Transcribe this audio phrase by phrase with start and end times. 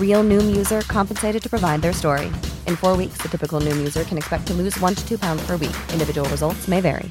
[0.00, 2.26] Real Noom user compensated to provide their story.
[2.66, 5.46] In four weeks, the typical Noom user can expect to lose one to two pounds
[5.46, 5.76] per week.
[5.92, 7.10] Individual results may vary.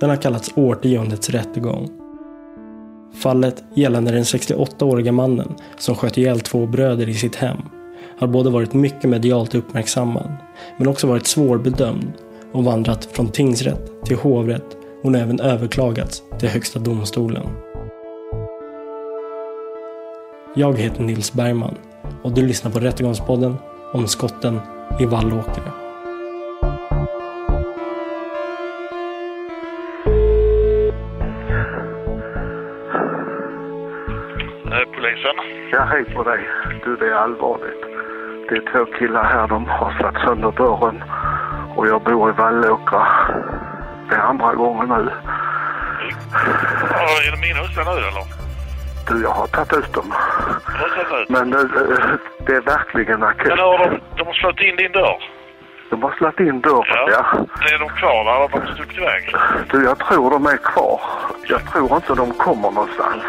[0.00, 1.88] Den har kallats årtiondets rättegång.
[3.14, 7.58] Fallet gällande den 68-åriga mannen som sköt ihjäl två bröder i sitt hem
[8.18, 10.36] har både varit mycket medialt uppmärksammad
[10.78, 12.12] men också varit svårbedömd
[12.54, 17.46] och vandrat från tingsrätt till hovrätt och nu även överklagats till Högsta domstolen.
[20.54, 21.74] Jag heter Nils Bergman
[22.22, 23.56] och du lyssnar på Rättegångspodden
[23.92, 24.60] om skotten
[25.00, 25.72] i Vallåkra.
[34.94, 35.36] Polisen?
[35.72, 36.40] Ja, hej på dig.
[36.84, 37.82] Du, det är allvarligt.
[38.48, 41.02] Det är två killar här, de har satt sönder dörren
[41.76, 43.06] och jag bor i Vallåkra.
[44.08, 45.10] Det är andra gången nu.
[46.90, 48.24] Ja, är det mina hussar nu eller?
[49.08, 50.14] Du, jag har tagit ut dem.
[50.64, 51.28] Har du tagit ut?
[51.28, 51.60] Men eh,
[52.46, 53.48] det är verkligen akut.
[53.48, 55.30] Men har de, de har slagit in din dörr?
[55.90, 57.24] De har slagit in dörren, ja.
[57.72, 59.34] Är de kvar där har de stuckit iväg?
[59.70, 61.00] Du, jag tror de är kvar.
[61.48, 63.22] Jag tror inte de kommer någonstans.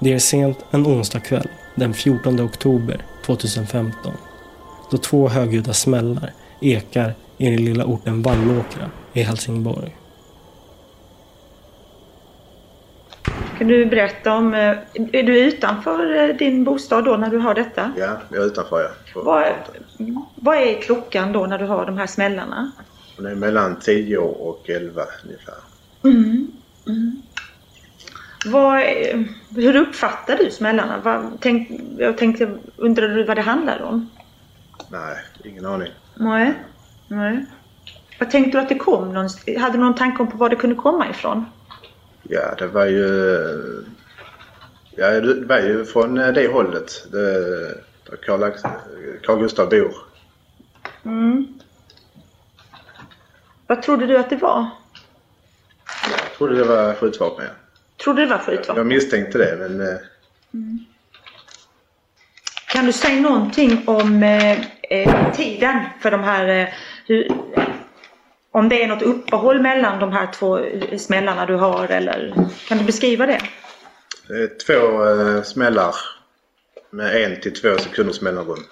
[0.00, 4.12] Det är sent en onsdagkväll den 14 oktober 2015
[4.90, 9.96] då två högljudda smällar ekar i den lilla orten Vallåkra i Helsingborg.
[13.58, 14.76] Kan du berätta om, eh,
[15.12, 17.92] är du utanför eh, din bostad då när du hör detta?
[17.98, 19.22] Ja, jag är utanför ja.
[19.22, 19.46] Vad,
[20.34, 22.72] vad är klockan då när du hör de här smällarna?
[23.18, 25.54] Det är mellan 10 och 11 ungefär.
[26.04, 26.50] Mm.
[26.86, 27.22] Mm.
[28.46, 28.82] Vad,
[29.56, 31.00] hur uppfattar du smällarna?
[31.04, 34.10] Vad, tänk, jag tänkte, undrar du vad det handlar om?
[34.90, 35.92] Nej, ingen aning.
[36.14, 36.54] Nej.
[37.08, 37.46] Nej.
[38.18, 39.12] Vad tänkte du att det kom?
[39.12, 39.28] Någon,
[39.58, 41.46] hade du någon tanke om på var det kunde komma ifrån?
[42.22, 43.06] Ja, det var ju...
[44.96, 47.06] Ja, det var ju från eh, det hållet.
[47.12, 47.32] Det,
[48.10, 48.52] där Carl,
[49.22, 49.94] Carl Gustav bor.
[51.04, 51.58] Mm.
[53.66, 54.66] Vad trodde du att det var?
[56.10, 57.44] Jag trodde det var skjutvapen.
[57.44, 57.67] ja.
[58.08, 58.76] Trodde det var skjutvapen?
[58.76, 59.80] Jag misstänkte det, men...
[59.80, 59.96] eh,
[60.54, 60.78] Mm.
[62.72, 64.60] Kan du säga någonting om eh,
[64.90, 66.68] eh, tiden för de här, eh,
[67.06, 67.28] hur,
[68.52, 72.34] om det är något uppehåll mellan de här två eh, smällarna du har eller
[72.68, 73.40] kan du beskriva det?
[74.66, 75.94] Två eh, smällar
[76.90, 78.64] med en till två sekunders mellanrum.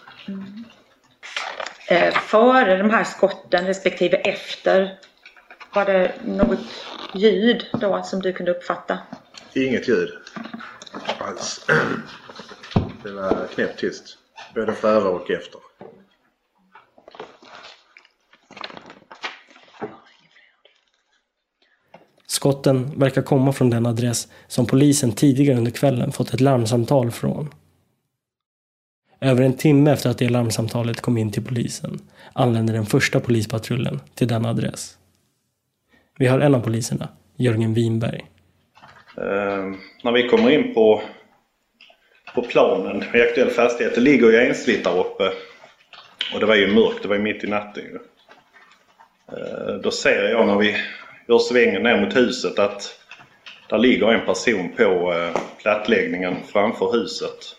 [1.89, 4.99] Eh, före de här skotten respektive efter
[5.75, 6.59] var det något
[7.15, 8.99] ljud då som du kunde uppfatta?
[9.57, 10.11] Inget ljud
[11.19, 11.67] alls.
[13.03, 14.19] Det var knäpptyst.
[14.55, 15.61] Både före och efter.
[22.27, 27.55] Skotten verkar komma från den adress som polisen tidigare under kvällen fått ett larmsamtal från.
[29.21, 32.01] Över en timme efter att det larmsamtalet kom in till polisen
[32.33, 34.99] anlände den första polispatrullen till denna adress.
[36.19, 38.31] Vi har en av poliserna, Jörgen Winberg.
[39.19, 39.73] Eh,
[40.05, 41.03] när vi kommer in på,
[42.35, 45.33] på planen i aktuell fastighet, det ligger ju ensligt där uppe.
[46.35, 47.99] Och det var ju mörkt, det var ju mitt i natten ju.
[49.37, 50.77] Eh, då ser jag när vi
[51.29, 53.01] gör svängen ner mot huset att
[53.69, 57.57] där ligger en person på eh, plattläggningen framför huset.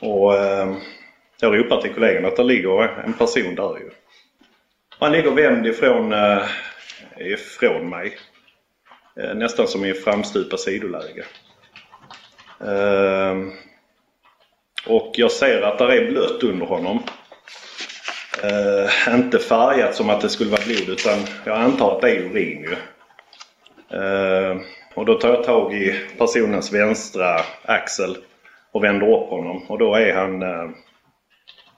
[0.00, 0.76] Och eh,
[1.40, 3.90] jag ropar till kollegan att det ligger en person där ju.
[4.98, 6.44] Han ligger vänd ifrån, eh,
[7.16, 8.16] ifrån mig.
[9.20, 11.24] Eh, nästan som i framstupa sidoläge.
[12.60, 13.52] Ehm,
[14.86, 17.02] och jag ser att det är blött under honom.
[18.44, 22.20] Uh, inte färgat som att det skulle vara blod utan jag antar att det är
[22.20, 22.76] urin ju.
[23.98, 24.60] Uh,
[24.94, 28.16] och då tar jag tag i personens vänstra axel
[28.72, 30.70] och vänder upp honom och då är han uh,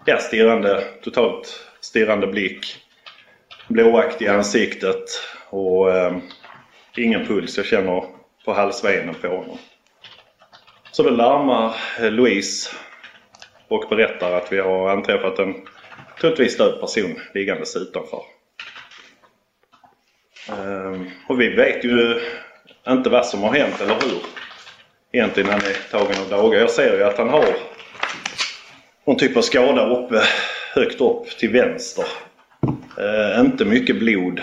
[0.04, 2.76] ja, stirrande, totalt stirrande blick.
[3.68, 5.04] Blåaktig i ansiktet
[5.50, 6.20] och ehm,
[6.98, 7.56] eh, ingen puls.
[7.56, 8.04] Jag känner
[8.44, 9.58] på halsvenen på honom.
[10.90, 11.74] Så då larmar
[12.10, 12.70] Louise
[13.68, 15.54] och berättar att vi har anträffat en
[16.20, 18.22] troligtvis död person liggandes utanför.
[20.48, 22.20] Ehm, och vi vet ju
[22.88, 24.22] inte vad som har hänt eller hur.
[25.12, 26.60] Egentligen han är tagen av dagar.
[26.60, 27.56] Jag ser ju att han har
[29.06, 30.22] någon typ av skada uppe,
[30.74, 32.04] högt upp till vänster.
[32.98, 34.40] Ehm, inte mycket blod.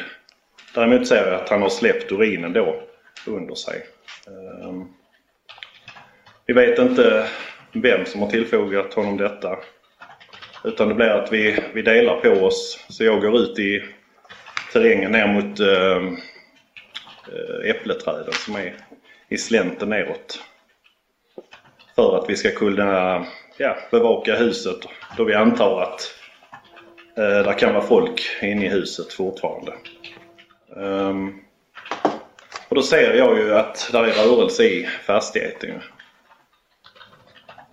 [0.75, 2.83] Däremot ser jag att han har släppt urinen då
[3.27, 3.85] under sig.
[4.27, 4.85] Ehm,
[6.45, 7.27] vi vet inte
[7.71, 9.59] vem som har tillfogat honom detta.
[10.63, 12.85] Utan det blir att vi, vi delar på oss.
[12.89, 13.83] Så jag går ut i
[14.73, 16.17] terrängen ner mot ehm,
[17.33, 18.75] eh, äppleträden som är
[19.29, 20.39] i slänten neråt.
[21.95, 23.25] För att vi ska kunna
[23.57, 24.77] ja, bevaka huset
[25.17, 26.15] då vi antar att
[27.17, 29.73] eh, det kan vara folk inne i huset fortfarande.
[30.69, 31.41] Um,
[32.69, 35.81] och då ser jag ju att det är rörelse i fastigheten.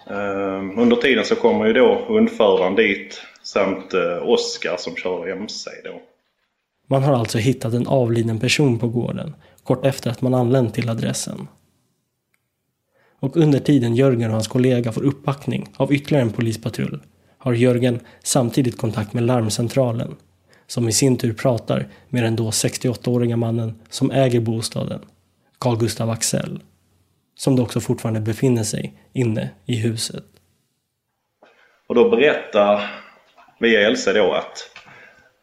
[0.06, 5.70] Um, under tiden så kommer ju då hundföraren dit samt uh, Oskar som kör MC
[5.84, 6.00] då.
[6.86, 10.88] Man har alltså hittat en avliden person på gården kort efter att man anlänt till
[10.88, 11.48] adressen.
[13.20, 17.00] Och under tiden Jörgen och hans kollega får uppbackning av ytterligare en polispatrull
[17.38, 20.16] har Jörgen samtidigt kontakt med larmcentralen
[20.72, 25.00] som i sin tur pratar med den då 68-åriga mannen som äger bostaden,
[25.58, 26.60] Carl Gustav Axell
[27.34, 30.24] som då också fortfarande befinner sig inne i huset.
[31.86, 32.90] Och då berättar
[33.60, 34.70] via LC då att,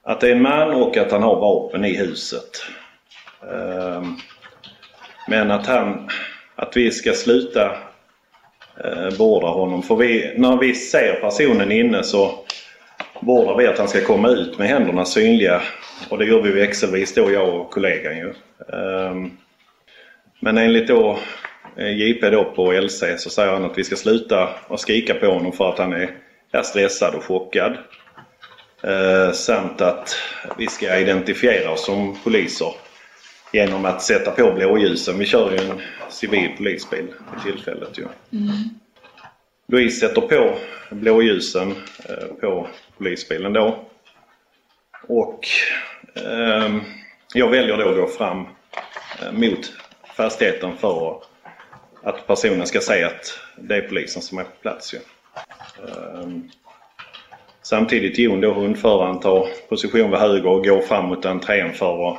[0.03, 2.63] att det är en man och att han har vapen i huset.
[3.51, 4.15] Ehm,
[5.27, 6.09] men att han,
[6.55, 7.77] att vi ska sluta
[8.83, 9.83] eh, beordra honom.
[9.83, 12.45] För vi, när vi ser personen inne så
[13.29, 15.61] beordrar vi att han ska komma ut med händerna synliga.
[16.09, 18.33] Och det gör vi växelvis då, jag och kollegan ju.
[18.73, 19.31] Ehm,
[20.39, 21.19] men enligt då
[21.77, 25.25] eh, JP då på LC så säger han att vi ska sluta och skrika på
[25.25, 26.11] honom för att han är,
[26.51, 27.77] är stressad och chockad.
[28.83, 30.15] Eh, samt att
[30.57, 32.73] vi ska identifiera oss som poliser
[33.53, 35.19] genom att sätta på blåljusen.
[35.19, 38.05] Vi kör ju en civil polisbil för tillfället ju.
[38.33, 38.53] Mm.
[39.71, 40.57] Louise sätter på
[40.91, 41.71] blåljusen
[42.09, 42.67] eh, på
[42.97, 43.85] polisbilen då.
[45.07, 45.47] Och
[46.15, 46.75] eh,
[47.33, 48.45] jag väljer då att gå fram
[49.21, 49.73] eh, mot
[50.15, 51.23] fastigheten för
[52.03, 54.93] att personen ska säga att det är polisen som är på plats.
[54.93, 54.99] Ju.
[55.87, 56.49] Ehm,
[57.61, 62.17] samtidigt Jon då, hundföraren, tar position vid höger och går fram mot entrén för att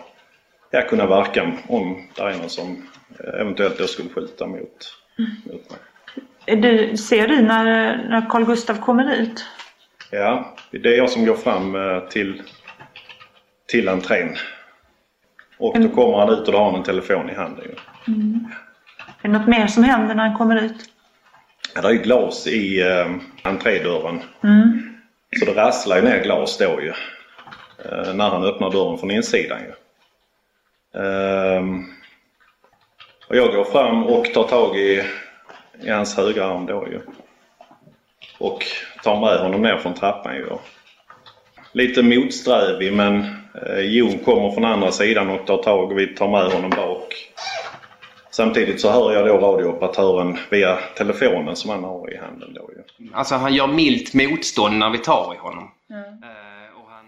[0.70, 2.88] ja, kunna verka om det är någon som
[3.18, 5.30] eventuellt då skulle skjuta mot, mm.
[5.44, 5.80] mot mig.
[6.44, 7.64] Du, ser du när,
[8.08, 9.44] när Carl Gustav kommer ut?
[10.10, 12.42] Ja, det är jag som går fram eh, till,
[13.68, 14.36] till entrén.
[15.58, 15.92] Och då mm.
[15.92, 17.64] kommer han ut och då har han en telefon i handen.
[18.08, 18.46] Mm.
[19.22, 20.90] Är det något mer som händer när han kommer ut?
[21.74, 23.06] Ja, det är glas i eh,
[23.42, 24.22] entrédörren.
[24.44, 24.94] Mm.
[25.38, 26.92] Så det rasslar ju ner glas då ju.
[27.84, 29.72] Eh, när han öppnar dörren från insidan ju.
[31.00, 31.62] Eh,
[33.28, 35.04] och jag går fram och tar tag i,
[35.82, 37.00] i hans högra arm då ju.
[38.38, 38.64] Och
[39.04, 40.46] tar med honom ner från trappan ju.
[41.72, 43.20] Lite motsträvig men
[43.66, 47.14] eh, Jon kommer från andra sidan och tar tag och vi tar med honom bak.
[48.30, 52.54] Samtidigt så hör jag då radiooperatören via telefonen som han har i handen.
[52.54, 53.08] Då ju.
[53.12, 55.70] Alltså han gör milt motstånd när vi tar i honom.
[55.90, 56.04] Mm.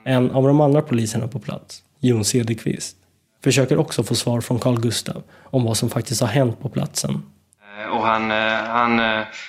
[0.04, 0.14] Han...
[0.14, 2.96] En av de andra poliserna på plats, Jon Cederqvist,
[3.44, 7.22] försöker också få svar från Carl Gustav om vad som faktiskt har hänt på platsen.
[7.82, 8.96] Eh, och han, eh, han,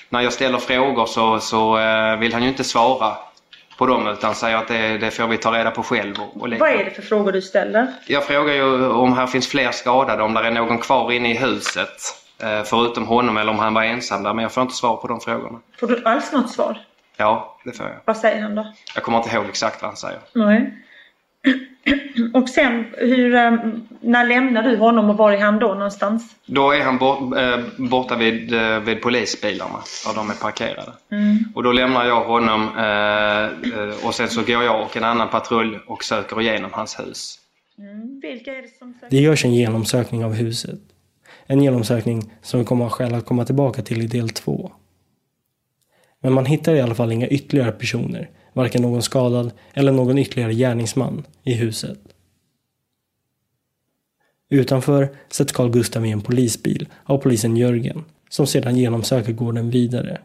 [0.09, 1.75] när jag ställer frågor så, så
[2.19, 3.15] vill han ju inte svara
[3.77, 6.15] på dem utan säger att det, det får vi ta reda på själv.
[6.19, 7.87] Och, och Vad är det för frågor du ställer?
[8.07, 11.37] Jag frågar ju om här finns fler skadade, om det är någon kvar inne i
[11.37, 11.89] huset
[12.43, 15.07] eh, förutom honom eller om han var ensam där men jag får inte svar på
[15.07, 15.59] de frågorna.
[15.79, 16.77] Får du alls något svar?
[17.17, 17.95] Ja, det får jag.
[18.05, 18.73] Vad säger han då?
[18.95, 20.19] Jag kommer inte ihåg exakt vad han säger.
[20.33, 20.82] Nej.
[22.33, 23.51] Och sen, hur, eh,
[24.01, 26.35] när lämnar du honom och var är han då någonstans?
[26.45, 30.91] Då är han bort, eh, borta vid, eh, vid polisbilarna där de är parkerade.
[31.11, 31.37] Mm.
[31.55, 32.67] Och då lämnar jag honom
[34.03, 37.39] och sen så går jag och en annan patrull och söker igenom hans hus.
[37.77, 38.19] Mm.
[38.19, 39.07] Vilka är det som söker?
[39.09, 40.79] Det görs en genomsökning av huset.
[41.45, 44.71] En genomsökning som vi kommer att skäl att komma tillbaka till i del två.
[46.19, 50.53] Men man hittar i alla fall inga ytterligare personer, varken någon skadad eller någon ytterligare
[50.53, 51.99] gärningsman i huset.
[54.49, 60.17] Utanför sätts Carl Gustav i en polisbil av polisen Jörgen, som sedan genomsöker gården vidare.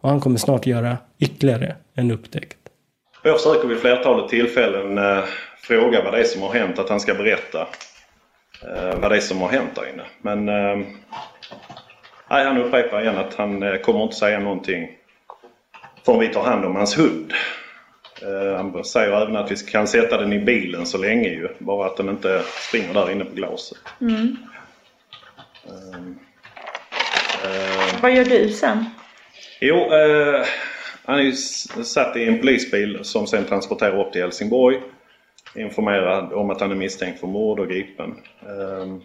[0.00, 2.58] Och han kommer snart göra ytterligare en upptäckt.
[3.22, 5.24] Jag försöker vid flertalet tillfällen eh,
[5.62, 7.60] fråga vad det är som har hänt, att han ska berätta
[8.62, 10.04] eh, vad det är som har hänt där inne.
[10.22, 10.86] Men eh,
[12.30, 14.88] nej, han upprepar igen att han eh, kommer inte säga någonting
[16.08, 17.32] förrän vi tar hand om hans hund.
[18.22, 21.86] Eh, han säger även att vi kan sätta den i bilen så länge ju, bara
[21.86, 23.78] att den inte springer där inne på glaset.
[24.00, 24.36] Mm.
[27.44, 28.84] Eh, Vad gör du sen?
[29.60, 30.46] Jo, eh,
[31.04, 34.80] han är ju satt i en polisbil som sen transporterar upp till Helsingborg.
[35.54, 38.14] Informerad om att han är misstänkt för mord och gripen.
[38.42, 38.96] Eh,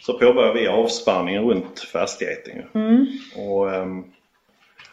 [0.00, 2.62] så påbörjar vi avspärrningen runt fastigheten.
[2.74, 3.06] Mm.
[3.36, 3.70] Och,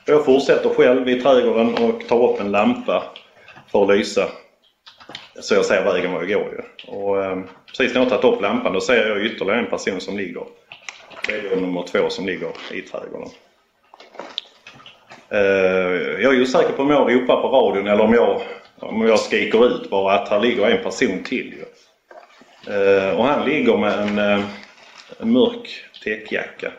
[0.10, 3.04] jag fortsätter själv i trädgården och tar upp en lampa
[3.72, 4.30] för att lysa.
[5.42, 6.92] Så jag ser vägen var jag går ju.
[6.92, 10.18] Och, eh, precis när jag tagit upp lampan då ser jag ytterligare en person som
[10.18, 10.44] ligger.
[11.28, 13.30] Det är då nummer två som ligger i trädgården.
[15.30, 18.42] Eh, jag är osäker på om jag ropar på radion eller om jag,
[18.80, 21.54] om jag skriker ut bara att här ligger en person till.
[21.54, 21.66] Ju.
[22.74, 24.46] Eh, och han ligger med en, eh,
[25.20, 26.72] en mörk täckjacka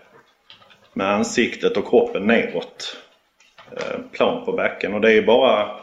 [0.92, 2.96] med ansiktet och kroppen neråt.
[3.76, 5.76] Eh, plan på backen och det är bara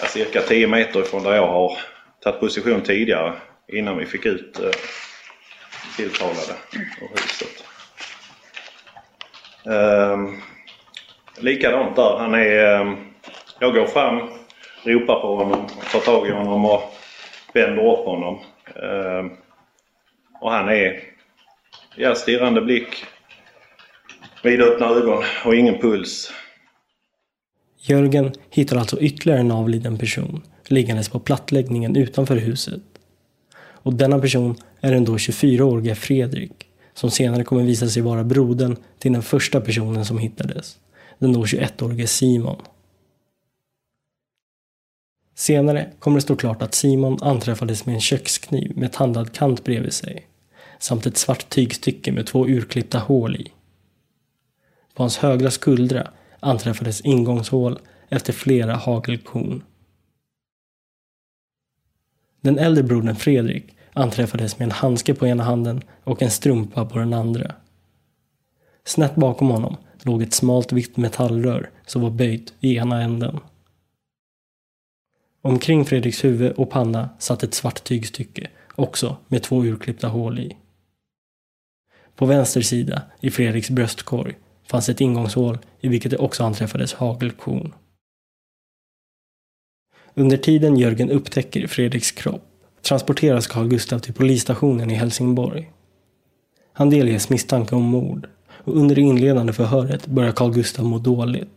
[0.00, 1.78] ja, cirka 10 meter ifrån där jag har
[2.20, 3.32] tagit position tidigare
[3.68, 4.70] innan vi fick ut eh,
[5.96, 7.64] tilltalade ur huset.
[9.66, 10.40] Ehm,
[11.38, 12.16] likadant där.
[12.18, 12.96] Han är, ehm,
[13.58, 14.28] jag går fram,
[14.82, 16.94] ropar på honom, tar tag i honom och
[17.52, 18.40] vänder upp honom.
[18.82, 19.30] Ehm,
[20.40, 21.00] och han är
[21.96, 23.04] ja, stirrande blick,
[24.42, 26.32] vidöppna ögon och ingen puls.
[27.88, 32.82] Jörgen hittar alltså ytterligare en avliden person liggandes på plattläggningen utanför huset.
[33.58, 36.52] Och denna person är den då 24-årige Fredrik
[36.94, 40.78] som senare kommer visa sig vara brodern till den första personen som hittades,
[41.18, 42.56] den då 21-årige Simon.
[45.34, 49.92] Senare kommer det stå klart att Simon anträffades med en kökskniv med tandad kant bredvid
[49.92, 50.26] sig
[50.78, 53.52] samt ett svart tygstycke med två urklippta hål i.
[54.94, 56.10] På hans högra skuldra
[56.46, 59.62] anträffades ingångshål efter flera hagelkorn.
[62.40, 66.98] Den äldre brodern Fredrik anträffades med en handske på ena handen och en strumpa på
[66.98, 67.54] den andra.
[68.84, 73.40] Snett bakom honom låg ett smalt vitt metallrör som var böjt i ena änden.
[75.42, 80.56] Omkring Fredriks huvud och panna satt ett svart tygstycke, också med två urklippta hål i.
[82.14, 84.34] På vänster sida, i Fredriks bröstkorg,
[84.70, 87.74] fanns ett ingångshål i vilket det också anträffades hagelkorn.
[90.14, 92.42] Under tiden Jörgen upptäcker Fredriks kropp
[92.82, 95.72] transporteras Carl Gustav till polisstationen i Helsingborg.
[96.72, 101.50] Han delges misstanke om mord och under det inledande förhöret börjar Carl Gustav må dåligt.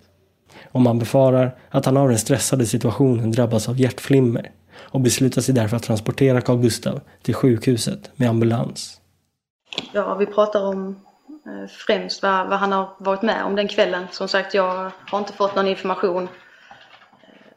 [0.71, 5.55] Och man befarar att han av den stressade situationen drabbas av hjärtflimmer och beslutar sig
[5.55, 9.01] därför att transportera Carl Gustav till sjukhuset med ambulans.
[9.93, 10.95] Ja, vi pratar om
[11.69, 14.07] främst vad, vad han har varit med om den kvällen.
[14.11, 16.27] Som sagt, jag har inte fått någon information.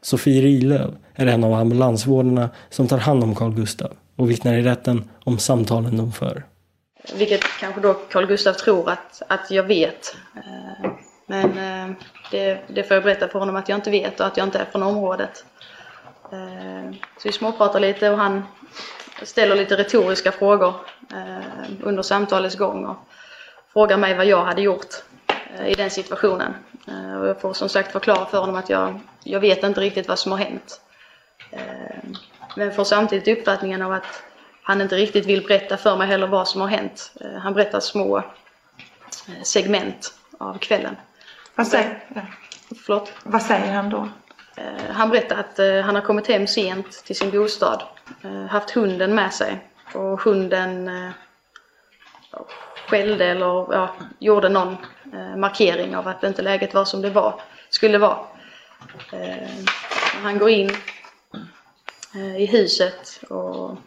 [0.01, 4.61] Sofie Rilöv är en av ambulansvårdarna som tar hand om Carl Gustav och vittnar i
[4.61, 6.43] rätten om samtalen de för.
[7.15, 10.15] Vilket kanske då Carl Gustav tror att, att jag vet.
[10.35, 10.91] Eh,
[11.25, 11.95] Men eh,
[12.31, 14.59] det, det får jag berätta för honom att jag inte vet och att jag inte
[14.59, 15.45] är från området.
[16.31, 18.43] Eh, Så vi småpratar lite och han
[19.23, 20.73] ställer lite retoriska frågor
[21.13, 22.97] eh, under samtalets gång och
[23.73, 24.93] frågar mig vad jag hade gjort
[25.57, 26.55] eh, i den situationen.
[26.87, 30.07] Eh, Och jag får som sagt förklara för honom att jag, jag vet inte riktigt
[30.07, 30.81] vad som har hänt.
[31.51, 31.61] Eh,
[32.55, 34.23] Men får samtidigt uppfattningen av att
[34.63, 37.11] han inte riktigt vill berätta för mig heller vad som har hänt.
[37.41, 38.23] Han berättar små
[39.43, 40.95] segment av kvällen.
[41.55, 42.03] Vad säger,
[42.85, 43.13] Förlåt?
[43.23, 44.09] vad säger han då?
[44.89, 47.83] Han berättar att han har kommit hem sent till sin bostad,
[48.49, 50.89] haft hunden med sig och hunden
[52.93, 54.77] skällde eller ja, gjorde någon
[55.13, 58.17] eh, markering av att inte läget var som det var, skulle vara.
[59.11, 59.47] Eh,
[60.23, 60.71] han går in
[62.15, 63.77] eh, i huset och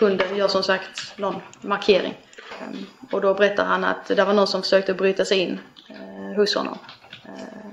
[0.00, 2.14] hunden gör som sagt någon markering.
[2.60, 2.78] Eh,
[3.12, 6.54] och då berättar han att det var någon som försökte bryta sig in eh, hos
[6.54, 6.78] honom.
[7.24, 7.70] Eh,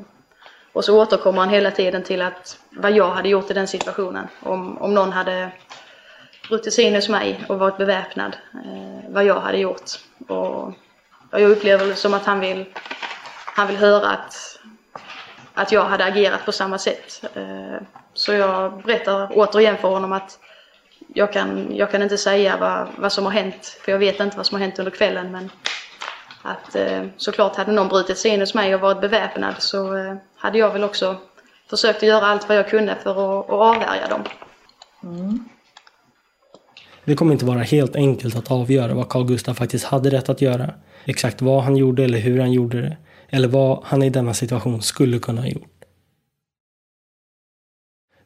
[0.73, 4.27] och så återkommer han hela tiden till att vad jag hade gjort i den situationen.
[4.39, 5.51] Om, om någon hade
[6.47, 8.37] brutit sig in hos mig och varit beväpnad.
[8.53, 9.91] Eh, vad jag hade gjort.
[10.27, 10.73] Och
[11.31, 12.65] jag upplever det som att han vill,
[13.45, 14.59] han vill höra att,
[15.53, 17.23] att jag hade agerat på samma sätt.
[17.33, 17.81] Eh,
[18.13, 20.39] så jag berättar återigen för honom att
[21.07, 23.77] jag kan, jag kan inte säga vad, vad som har hänt.
[23.81, 25.31] För jag vet inte vad som har hänt under kvällen.
[25.31, 25.51] Men
[26.41, 30.15] att eh, såklart hade någon brutit sig in hos mig och varit beväpnad så eh,
[30.35, 31.15] hade jag väl också
[31.69, 34.23] försökt att göra allt vad jag kunde för att, att avvärja dem.
[35.03, 35.49] Mm.
[37.05, 40.41] Det kommer inte vara helt enkelt att avgöra vad Carl Gustaf faktiskt hade rätt att
[40.41, 40.73] göra.
[41.05, 42.97] Exakt vad han gjorde eller hur han gjorde det.
[43.29, 45.69] Eller vad han i denna situation skulle kunna ha gjort.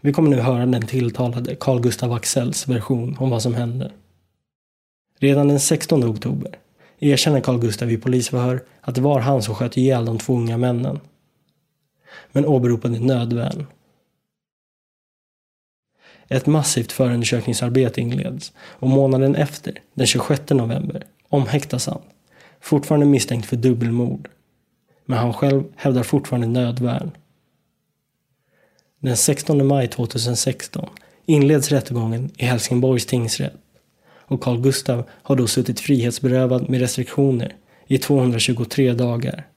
[0.02, 3.92] Vi kommer nu höra den tilltalade Carl Gustaf Axells version om vad som hände.
[5.20, 6.60] Redan den 16 oktober
[7.00, 10.58] erkänner Carl Gustaf i polisförhör att det var han som sköt ihjäl de två unga
[10.58, 11.00] männen.
[12.32, 13.66] Men åberopade nödvärn.
[16.30, 22.02] Ett massivt förundersökningsarbete inleds och månaden efter, den 26 november, omhäktas han.
[22.62, 24.30] Fortfarande misstänkt för dubbelmord.
[25.06, 27.12] Men han själv hävdar fortfarande nödvärn.
[29.00, 30.90] Den 16 maj 2016
[31.26, 33.54] inleds rättegången i Helsingborgs tingsrätt
[34.28, 37.56] och Carl Gustav har då suttit frihetsberövad med restriktioner
[37.88, 39.48] i 223 dagar.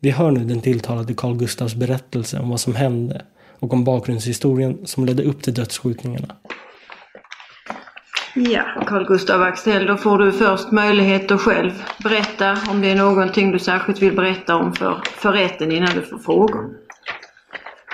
[0.00, 3.24] Vi hör nu den tilltalade Carl Gustavs berättelse om vad som hände
[3.60, 6.36] och om bakgrundshistorien som ledde upp till dödsskjutningarna.
[8.34, 11.70] Ja, Carl Gustav Axel, då får du först möjlighet att själv
[12.02, 16.02] berätta om det är någonting du särskilt vill berätta om för, för rätten innan du
[16.02, 16.70] får frågor.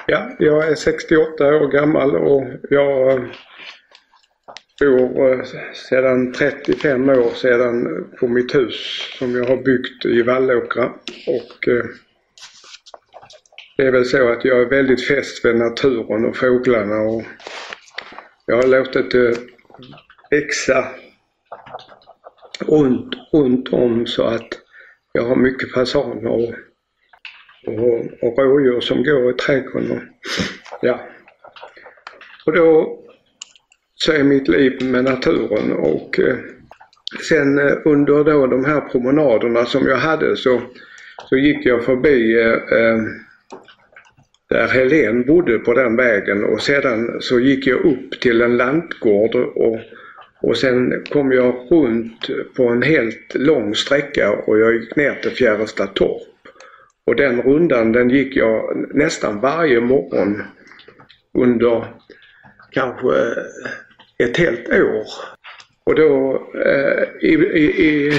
[0.07, 3.23] Ja, jag är 68 år gammal och jag eh,
[4.81, 5.45] bor eh,
[5.89, 10.85] sedan 35 år sedan på mitt hus som jag har byggt i Vallåkra.
[11.27, 11.85] Och eh,
[13.77, 17.23] det är väl så att jag är väldigt fäst vid naturen och fåglarna och
[18.47, 19.37] jag har låtit det
[20.31, 20.89] växa
[22.67, 24.49] runt, runt om så att
[25.13, 26.55] jag har mycket fasaner och,
[27.67, 29.91] och, och rådjur som går i trädgården.
[29.91, 30.03] Och,
[30.81, 31.01] ja.
[32.47, 32.99] och då
[33.95, 36.37] så är mitt liv med naturen och eh,
[37.29, 40.61] sen eh, under då de här promenaderna som jag hade så,
[41.29, 42.99] så gick jag förbi eh, eh,
[44.53, 49.35] där Helen bodde på den vägen och sedan så gick jag upp till en lantgård
[49.35, 49.79] och,
[50.43, 55.31] och sen kom jag runt på en helt lång sträcka och jag gick ner till
[55.31, 56.23] Fjärresta torp.
[57.07, 60.43] Och den rundan den gick jag nästan varje morgon
[61.39, 61.85] under
[62.71, 63.15] kanske
[64.19, 65.07] ett helt år.
[65.85, 68.13] Och då eh, i, i, i,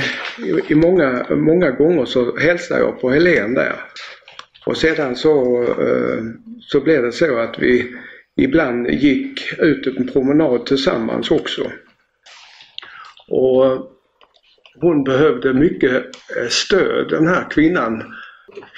[0.68, 3.76] i många, många gånger så hälsade jag på Helen där.
[4.66, 6.24] Och sedan så, eh,
[6.60, 7.96] så blev det så att vi
[8.36, 11.72] ibland gick ut en promenad tillsammans också.
[13.28, 13.90] Och
[14.82, 16.04] hon behövde mycket
[16.38, 18.14] eh, stöd den här kvinnan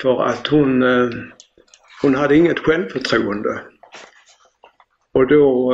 [0.02, 1.10] för att hon, eh,
[2.02, 3.62] hon hade inget självförtroende.
[5.13, 5.74] Och då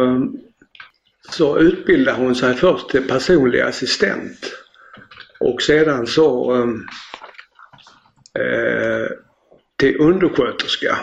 [1.30, 4.54] så utbildade hon sig först till personlig assistent
[5.40, 6.54] och sedan så
[8.40, 9.08] eh,
[9.82, 10.98] till undersköterska.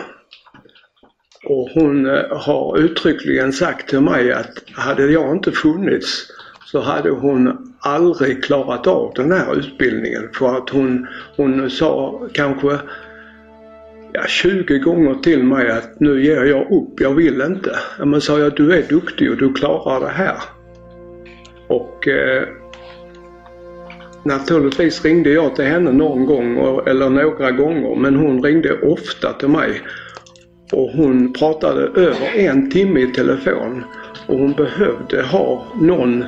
[1.45, 6.27] Och hon eh, har uttryckligen sagt till mig att hade jag inte funnits
[6.65, 12.79] så hade hon aldrig klarat av den här utbildningen för att hon, hon sa kanske
[14.13, 17.75] ja, 20 gånger till mig att nu ger jag upp, jag vill inte.
[18.05, 20.37] Men sa jag, du är duktig och du klarar det här.
[21.67, 22.47] Och eh,
[24.23, 29.47] naturligtvis ringde jag till henne någon gång eller några gånger men hon ringde ofta till
[29.47, 29.81] mig.
[30.73, 33.83] Och hon pratade över en timme i telefon
[34.27, 36.25] och hon behövde ha någon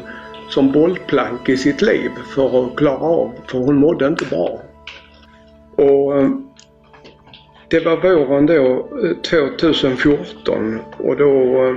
[0.49, 4.61] som bollplank i sitt liv för att klara av, för hon mådde inte bra.
[5.75, 6.29] Och eh,
[7.67, 11.75] det var våren då eh, 2014 och då, eh,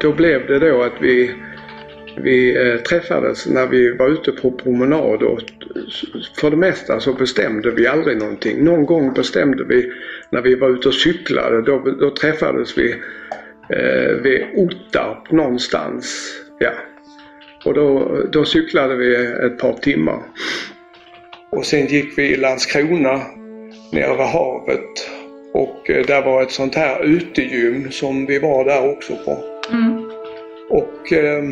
[0.00, 1.34] då blev det då att vi
[2.22, 5.40] vi eh, träffades när vi var ute på promenad och
[6.40, 8.64] för det mesta så bestämde vi aldrig någonting.
[8.64, 9.92] Någon gång bestämde vi
[10.30, 11.62] när vi var ute och cyklade.
[11.62, 12.92] Då, då träffades vi
[13.70, 16.32] eh, vid Ottarp någonstans.
[16.58, 16.72] Ja.
[17.64, 19.14] Och då, då cyklade vi
[19.46, 20.22] ett par timmar.
[21.50, 23.20] Och sen gick vi i Landskrona
[23.92, 25.10] nere vid havet
[25.52, 29.38] och eh, där var ett sånt här utegym som vi var där också på.
[29.72, 30.10] Mm.
[30.70, 31.42] Och eh,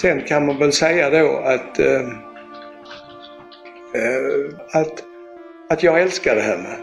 [0.00, 2.00] sen kan man väl säga då att, eh,
[3.94, 5.04] eh att,
[5.70, 6.76] att jag älskade henne.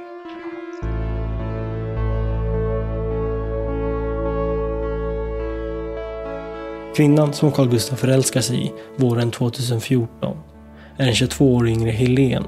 [6.95, 10.37] Kvinnan som Carl Gustaf förälskar sig i våren 2014
[10.97, 12.43] är en 22 år yngre Helen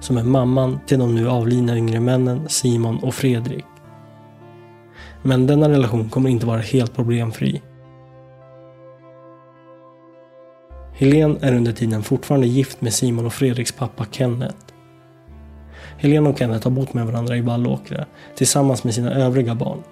[0.00, 3.64] som är mamman till de nu avlidna yngre männen Simon och Fredrik.
[5.22, 7.62] Men denna relation kommer inte vara helt problemfri.
[11.00, 14.56] Helen är under tiden fortfarande gift med Simon och Fredriks pappa Kenneth.
[15.98, 18.06] Helen och Kenneth har bott med varandra i Vallåkra
[18.36, 19.82] tillsammans med sina övriga barn.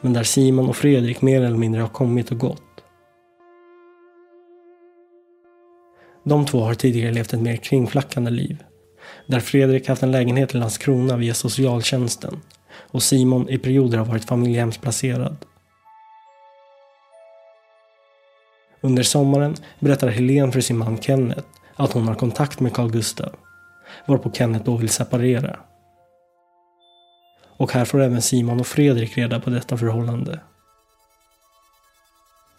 [0.00, 2.62] Men där Simon och Fredrik mer eller mindre har kommit och gått.
[6.24, 8.64] De två har tidigare levt ett mer kringflackande liv.
[9.26, 12.40] Där Fredrik haft en lägenhet i Landskrona via socialtjänsten
[12.90, 15.36] och Simon i perioder har varit familjehemsplacerad.
[18.84, 23.32] Under sommaren berättar Helen för sin man Kenneth att hon har kontakt med Carl Gustav.
[24.06, 25.56] Varpå Kenneth då vill separera.
[27.56, 30.40] Och här får även Simon och Fredrik reda på detta förhållande.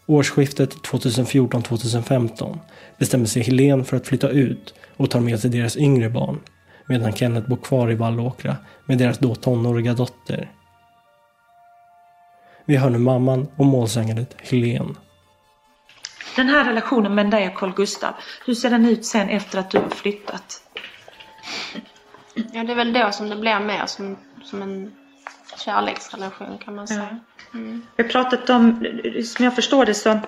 [0.06, 2.58] Årsskiftet 2014-2015
[2.98, 6.40] bestämmer sig Helen för att flytta ut och tar med sig deras yngre barn
[6.88, 10.50] medan Kenneth bor kvar i Vallåkra med deras då tonåriga dotter.
[12.64, 14.96] Vi hör nu mamman och målsägandet Helen.
[16.36, 18.14] Den här relationen med dig och Carl Gustav,
[18.46, 20.62] hur ser den ut sen efter att du har flyttat?
[22.34, 24.92] Ja, det är väl då som det blir mer som, som en
[25.58, 27.18] kärleksrelation kan man säga.
[27.54, 27.86] Mm.
[27.96, 28.86] Vi har pratat om,
[29.24, 30.20] som jag förstår det så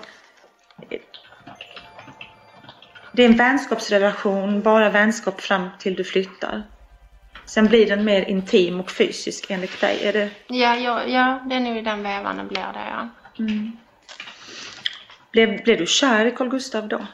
[3.12, 6.62] det är en vänskapsrelation, bara vänskap fram till du flyttar.
[7.44, 10.30] Sen blir den mer intim och fysisk enligt dig, är det?
[10.46, 13.08] Ja, ja, ja det är nog i den vevan det blir det ja.
[13.38, 13.76] Mm.
[15.32, 17.06] Blev, blev du kär i Carl Gustav då?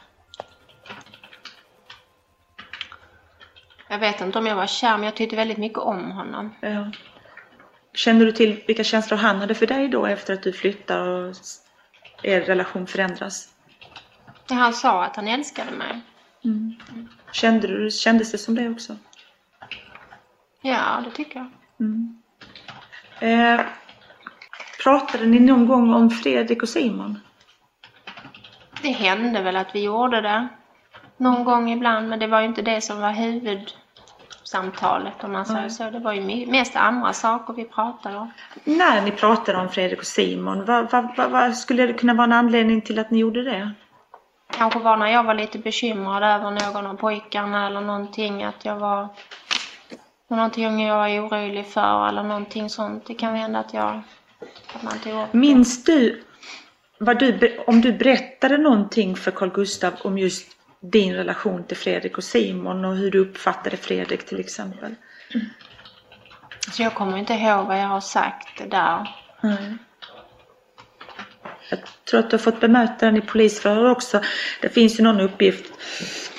[3.87, 6.55] Jag vet inte om jag var kär, men jag tyckte väldigt mycket om honom.
[6.61, 6.91] Ja.
[7.93, 11.35] Kände du till vilka känslor han hade för dig då efter att du flyttar och
[12.23, 13.49] er relation förändras?
[14.49, 16.01] Ja, han sa att han älskade mig.
[16.43, 16.75] Mm.
[17.31, 18.97] Kände du, kändes det som det också?
[20.61, 21.51] Ja, det tycker jag.
[21.79, 22.21] Mm.
[23.19, 23.65] Eh,
[24.83, 27.19] pratade ni någon gång om Fredrik och Simon?
[28.85, 30.47] Det hände väl att vi gjorde det.
[31.17, 35.61] Någon gång ibland, men det var ju inte det som var huvudsamtalet om man säger
[35.61, 35.69] Nej.
[35.69, 35.89] så.
[35.89, 38.31] Det var ju mest andra saker vi pratade om.
[38.63, 42.23] När ni pratade om Fredrik och Simon, vad, vad, vad, vad skulle det kunna vara
[42.23, 43.71] en anledning till att ni gjorde det?
[44.51, 48.75] Kanske var när jag var lite bekymrad över någon av pojkarna eller någonting, att jag
[48.75, 49.07] var
[50.27, 53.05] någonting jag var orolig för eller någonting sånt.
[53.05, 54.01] Det kan hända att jag
[54.73, 56.23] att man tog upp Minns du,
[56.99, 60.47] du om du berättade någonting för Carl Gustav om just
[60.79, 64.95] din relation till Fredrik och Simon och hur du uppfattade Fredrik till exempel?
[66.71, 69.09] Så jag kommer inte ihåg vad jag har sagt där.
[69.41, 69.77] Nej.
[71.69, 71.79] Jag
[72.09, 74.21] tror att du har fått bemöta den i polisförhör också.
[74.61, 75.73] Det finns ju någon uppgift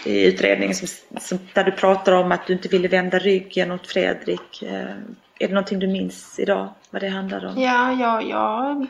[0.04, 0.88] i utredningen som,
[1.20, 4.62] som, där du pratar om att du inte ville vända ryggen åt Fredrik.
[4.62, 4.90] Eh,
[5.38, 7.62] Är det någonting du minns idag vad det handlade om?
[7.62, 8.86] Ja, ja, ja.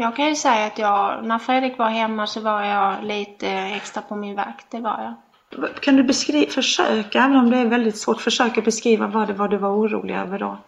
[0.00, 4.02] Jag kan ju säga att jag, när Fredrik var hemma så var jag lite extra
[4.02, 4.70] på min vakt.
[4.70, 5.14] Det var
[5.50, 5.80] jag.
[5.80, 9.48] Kan du beskriva, försöka, även om det är väldigt svårt, försöka beskriva vad det var
[9.48, 10.58] du var orolig över då?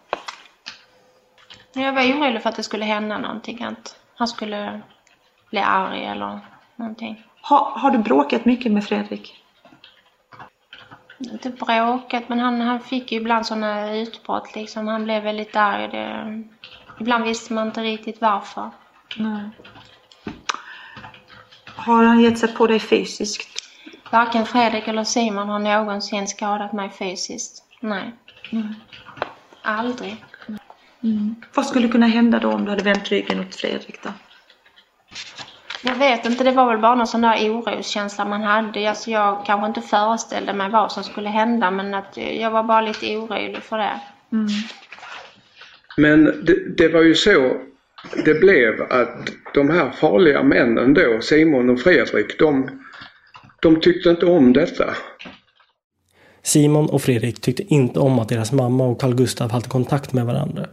[1.73, 3.63] Jag var orolig för att det skulle hända någonting.
[3.63, 4.81] Att han skulle
[5.49, 6.39] bli arg eller
[6.75, 7.23] någonting.
[7.41, 9.43] Har, har du bråkat mycket med Fredrik?
[11.19, 14.87] Inte bråkat, men han, han fick ju ibland sådana utbrott liksom.
[14.87, 15.87] Han blev väldigt arg.
[15.87, 16.43] Det,
[16.99, 18.69] ibland visste man inte riktigt varför.
[19.17, 19.49] Nej.
[21.65, 23.47] Har han gett sig på dig fysiskt?
[24.11, 27.63] Varken Fredrik eller Simon har någonsin skadat mig fysiskt.
[27.79, 28.11] Nej.
[28.51, 28.75] Mm.
[29.61, 30.25] Aldrig.
[31.03, 31.35] Mm.
[31.53, 34.09] Vad skulle kunna hända då om du hade vänt ryggen åt Fredrik då?
[35.83, 38.89] Jag vet inte, det var väl bara någon sån där oroskänsla man hade.
[38.89, 42.81] Alltså jag kanske inte föreställde mig vad som skulle hända men att jag var bara
[42.81, 43.99] lite orolig för det.
[44.31, 44.47] Mm.
[45.97, 47.61] Men det, det var ju så
[48.25, 52.69] det blev att de här farliga männen då, Simon och Fredrik, de,
[53.61, 54.95] de tyckte inte om detta.
[56.43, 60.25] Simon och Fredrik tyckte inte om att deras mamma och Carl Gustav hade kontakt med
[60.25, 60.67] varandra.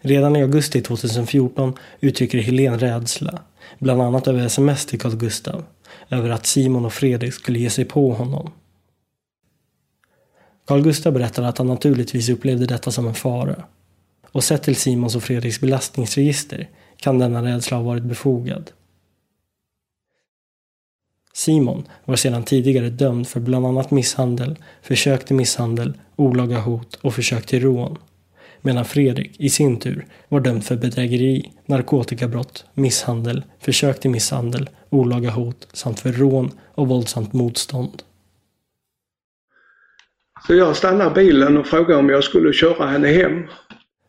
[0.00, 3.38] Redan i augusti 2014 uttrycker Helene rädsla,
[3.78, 5.64] bland annat över sms till Carl Gustav,
[6.10, 8.50] över att Simon och Fredrik skulle ge sig på honom.
[10.66, 13.64] Carl Gustav berättar att han naturligtvis upplevde detta som en fara.
[14.32, 18.70] Och sett till Simons och Fredriks belastningsregister kan denna rädsla ha varit befogad.
[21.32, 27.14] Simon var sedan tidigare dömd för bland annat misshandel, försök till misshandel, olaga hot och
[27.14, 27.98] försök till rån.
[28.60, 35.30] Medan Fredrik i sin tur var dömd för bedrägeri, narkotikabrott, misshandel, försök till misshandel, olaga
[35.30, 38.02] hot samt för rån och våldsamt motstånd.
[40.46, 43.42] Så jag stannade bilen och frågade om jag skulle köra henne hem.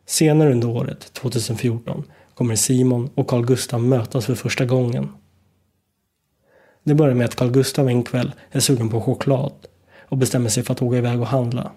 [0.08, 5.08] Senare under året, 2014, kommer Simon och Carl Gustav mötas för första gången.
[6.84, 9.52] Det börjar med att Carl Gustav en kväll är sugen på choklad
[9.98, 11.72] och bestämmer sig för att åka iväg och handla.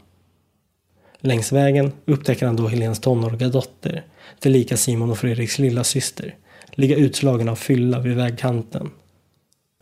[1.20, 4.06] Längs vägen upptäcker han då Helens tonåriga dotter,
[4.40, 6.36] tillika Simon och Fredriks lilla syster,
[6.72, 8.90] ligga utslagen av fylla vid vägkanten.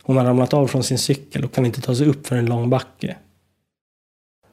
[0.02, 2.46] Hon har ramlat av från sin cykel och kan inte ta sig upp för en
[2.46, 3.16] lång backe.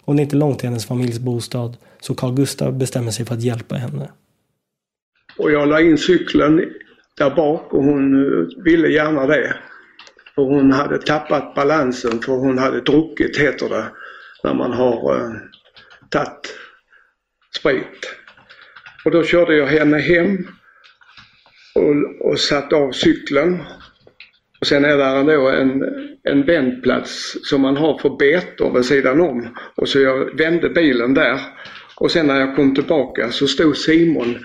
[0.08, 3.34] Och det är inte långt till hennes familjs bostad, så Carl Gustav bestämmer sig för
[3.34, 4.12] att hjälpa henne.
[5.38, 6.62] Och jag la in cykeln
[7.17, 9.58] där bak och hon eh, ville gärna det.
[10.36, 13.86] För hon hade tappat balansen för hon hade druckit, heter det,
[14.43, 15.32] när man har eh,
[16.10, 16.56] tagit
[17.56, 18.15] sprit.
[19.06, 20.48] Och då körde jag henne hem
[21.76, 23.63] och, och satte av cykeln.
[24.60, 25.84] Och sen är där då en,
[26.24, 29.48] en vändplats som man har för betor vid sidan om.
[29.76, 31.39] Och så jag vände bilen där.
[32.00, 34.38] Och sen när jag kom tillbaka så stod Simon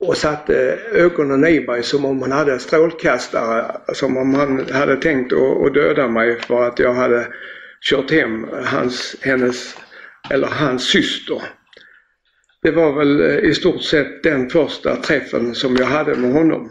[0.00, 3.76] och satte ögonen i mig som om han hade strålkastare.
[3.94, 7.26] Som om han hade tänkt att döda mig för att jag hade
[7.90, 9.76] kört hem hans, hennes,
[10.30, 11.42] eller hans syster.
[12.62, 16.70] Det var väl i stort sett den första träffen som jag hade med honom.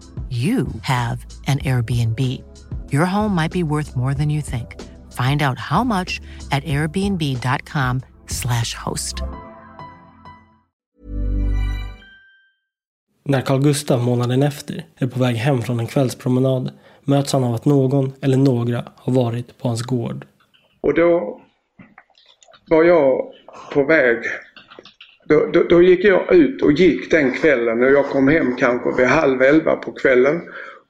[0.29, 2.19] you have an Airbnb.
[2.93, 4.75] Your home might be worth more than you think.
[5.11, 6.21] Find out how much
[6.51, 9.23] at airbnb.com slash host.
[13.23, 16.71] När Carl Gustav månaden efter är på väg hem från en kvällspromenad
[17.03, 20.25] möts han av att någon eller några har varit på hans gård.
[20.81, 21.41] Och då
[22.69, 23.31] var jag
[23.73, 24.17] på väg
[25.31, 28.95] då, då, då, gick jag ut och gick den kvällen och jag kom hem kanske
[28.97, 30.41] vid halv elva på kvällen.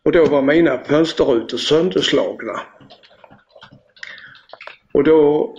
[0.05, 2.61] Och då var mina fönsterrutor sönderslagna.
[4.93, 5.53] Och då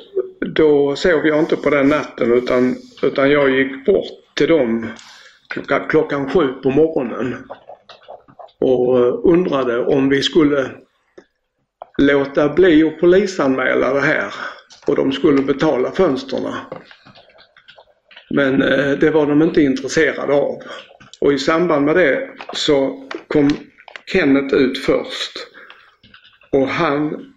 [0.55, 4.87] då sov jag inte på den natten utan, utan jag gick bort till dem
[5.49, 7.37] klockan, klockan sju på morgonen
[8.61, 10.71] och eh, undrade om vi skulle
[11.99, 14.35] låta bli att polisanmäla det här
[14.87, 16.57] och de skulle betala fönsterna.
[18.33, 20.59] Men eh, det var de inte intresserade av.
[21.21, 23.51] Och i samband med det så kom
[24.13, 25.33] Kenneth ut först.
[26.53, 27.33] Och han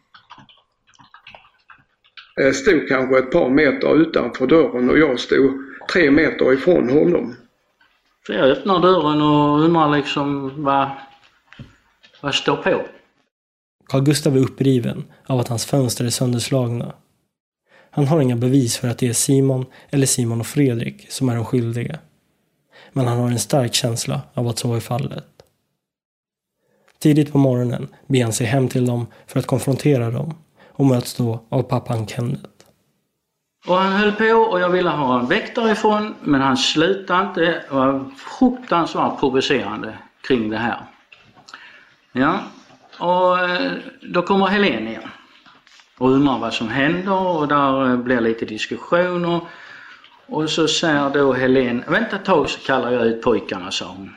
[2.42, 5.52] eh, stod kanske ett par meter utanför dörren och jag stod
[5.94, 7.36] tre meter ifrån honom.
[8.28, 10.90] Så jag öppnar dörren och undrar liksom vad,
[12.22, 12.82] vad står på?
[13.88, 16.94] Carl Gustav är uppriven av att hans fönster är sönderslagna.
[17.96, 21.36] Han har inga bevis för att det är Simon eller Simon och Fredrik som är
[21.36, 22.00] de skyldiga.
[22.94, 25.26] Men han har en stark känsla av att så är fallet.
[27.00, 30.34] Tidigt på morgonen beger han sig hem till dem för att konfrontera dem
[30.68, 32.50] och möts då av pappan Kenneth.
[33.68, 37.64] Och han höll på och jag ville ha en väck därifrån men han slutade inte.
[37.70, 38.06] och var
[38.40, 40.82] fruktansvärt provocerande kring det här.
[42.12, 42.40] Ja,
[43.00, 45.10] och eh, då kommer Helene igen
[45.98, 49.42] och undrar vad som händer och där eh, blir lite diskussioner.
[50.28, 54.16] Och så säger då Helene, vänta ett tag så kallar jag ut pojkarna sa hon.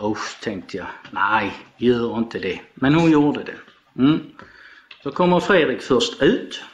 [0.00, 2.60] Usch tänkte jag, nej gör inte det.
[2.74, 3.56] Men hon gjorde det.
[4.02, 4.20] Mm.
[5.02, 6.64] Så kommer Fredrik först ut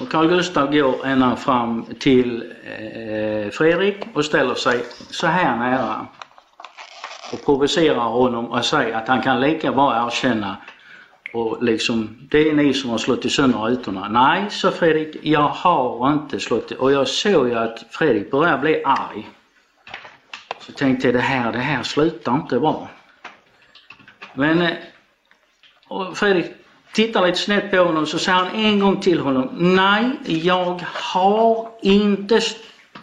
[0.00, 6.06] och Carl Gustav går ända fram till eh, Fredrik och ställer sig så här nära
[7.32, 10.56] och provocerar honom och säger att han kan lika bra erkänna
[11.32, 14.08] och liksom, det är ni som har slagit sönder rutorna.
[14.08, 18.82] Nej, sa Fredrik, jag har inte slagit Och jag såg ju att Fredrik började bli
[18.84, 19.28] arg.
[20.60, 22.88] Så tänkte jag, det här, det här slutar inte bra.
[24.34, 24.72] Men eh,
[25.88, 26.46] och Fredrik
[26.92, 29.48] tittar lite snett på honom så säger han en gång till honom.
[29.58, 32.40] Nej, jag har inte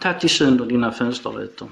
[0.00, 1.68] tagit sönder dina fönsterrutor.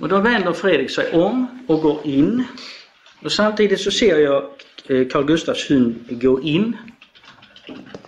[0.00, 2.44] Och då vänder Fredrik sig om och går in.
[3.24, 4.44] Och samtidigt så ser jag
[4.88, 6.76] Eh, Carl Gustavs hund gå in.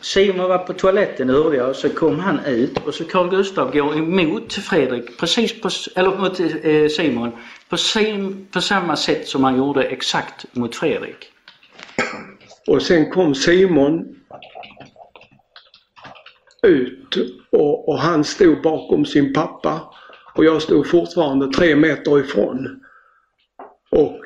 [0.00, 3.96] Simon var på toaletten hörde jag, så kom han ut och så Carl Gustav går
[3.96, 7.32] emot Fredrik, precis på, eller mot eh, Simon,
[7.68, 11.16] på, sim, på samma sätt som han gjorde exakt mot Fredrik.
[12.66, 14.16] Och sen kom Simon
[16.62, 17.16] ut
[17.50, 19.80] och, och han stod bakom sin pappa
[20.34, 22.80] och jag stod fortfarande tre meter ifrån.
[23.90, 24.20] Och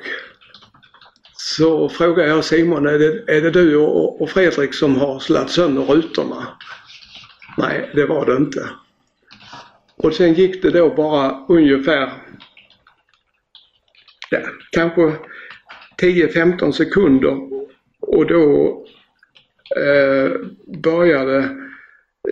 [1.55, 5.49] så frågade jag Simon, är det, är det du och, och Fredrik som har slagit
[5.49, 6.47] sönder rutorna?
[7.57, 8.69] Nej, det var det inte.
[9.95, 12.11] Och sen gick det då bara ungefär,
[14.29, 14.39] ja,
[14.71, 15.15] kanske
[16.01, 17.37] 10-15 sekunder
[18.01, 18.85] och då
[19.75, 20.31] eh,
[20.83, 21.49] började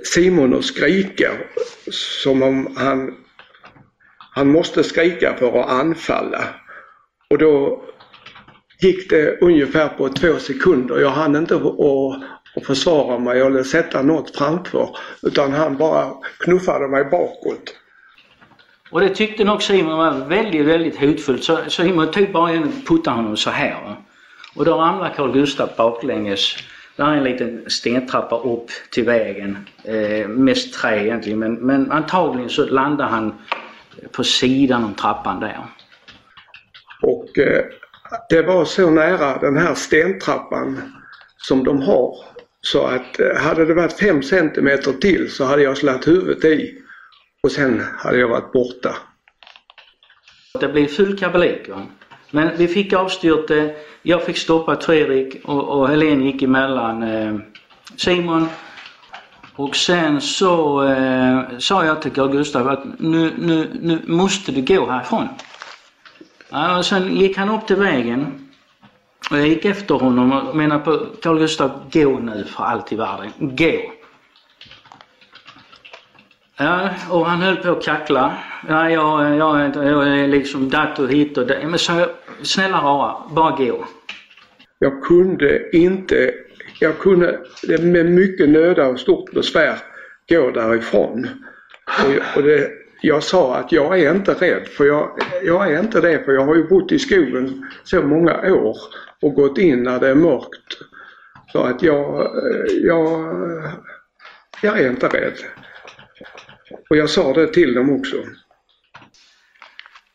[0.04, 1.32] Simon att skrika
[1.92, 3.16] som om han,
[4.36, 6.44] han måste skrika för att anfalla.
[7.30, 7.84] Och då
[8.80, 11.00] gick det ungefär på två sekunder.
[11.00, 14.90] Jag hann inte att, försvara mig eller sätta något framför
[15.24, 17.76] utan han bara knuffade mig bakåt.
[18.92, 21.44] Och det tyckte nog Simon var väldigt, väldigt hotfullt.
[21.44, 23.96] Så Simon tog bara en och puttade honom så här.
[24.56, 26.56] Och då ramlar Carl Gustaf baklänges.
[26.96, 29.58] Där är en liten stentrappa upp till vägen.
[29.84, 33.34] Eh, mest trä egentligen men, men antagligen så landar han
[34.12, 35.66] på sidan om trappan där.
[37.02, 37.66] Och eh,
[38.30, 40.82] det var så nära den här stentrappan
[41.38, 42.16] som de har
[42.62, 46.74] så att eh, hade det varit 5 centimeter till så hade jag slagit huvudet i
[47.44, 48.96] och sen hade jag varit borta.
[50.60, 51.70] Det blev full kabalik.
[51.70, 51.86] Va?
[52.32, 53.76] Men vi fick avstyrt det.
[54.02, 57.36] Jag fick stoppa Fredrik och, och Helene gick emellan eh,
[57.96, 58.48] Simon.
[59.56, 64.62] Och sen så eh, sa jag till Carl Gustav att nu, nu, nu måste du
[64.62, 65.28] gå härifrån.
[66.50, 68.48] Ja, och sen gick han upp till vägen
[69.32, 72.96] och jag gick efter honom och menade på Carl Gustav, gå nu för allt i
[72.96, 73.32] världen.
[73.40, 73.82] Gå!
[76.58, 78.38] Ja, och han höll på att kackla.
[78.68, 81.66] Ja, jag, jag, jag är liksom datt och hit och där.
[81.66, 82.06] Men så
[82.42, 83.86] snälla rara, bara gå.
[84.80, 86.34] Jag kunde inte,
[86.80, 87.40] jag kunde
[87.80, 89.78] med mycket nöda och stort besvär
[90.30, 91.28] gå därifrån.
[91.86, 92.70] Och, och det,
[93.02, 96.46] jag sa att jag är inte rädd för jag, jag är inte det för jag
[96.46, 98.78] har ju bott i skogen så många år
[99.22, 100.78] och gått in när det är mörkt.
[101.52, 102.32] Så att jag,
[102.84, 103.34] jag,
[104.62, 105.38] jag är inte rädd.
[106.90, 108.18] Och jag sa det till dem också.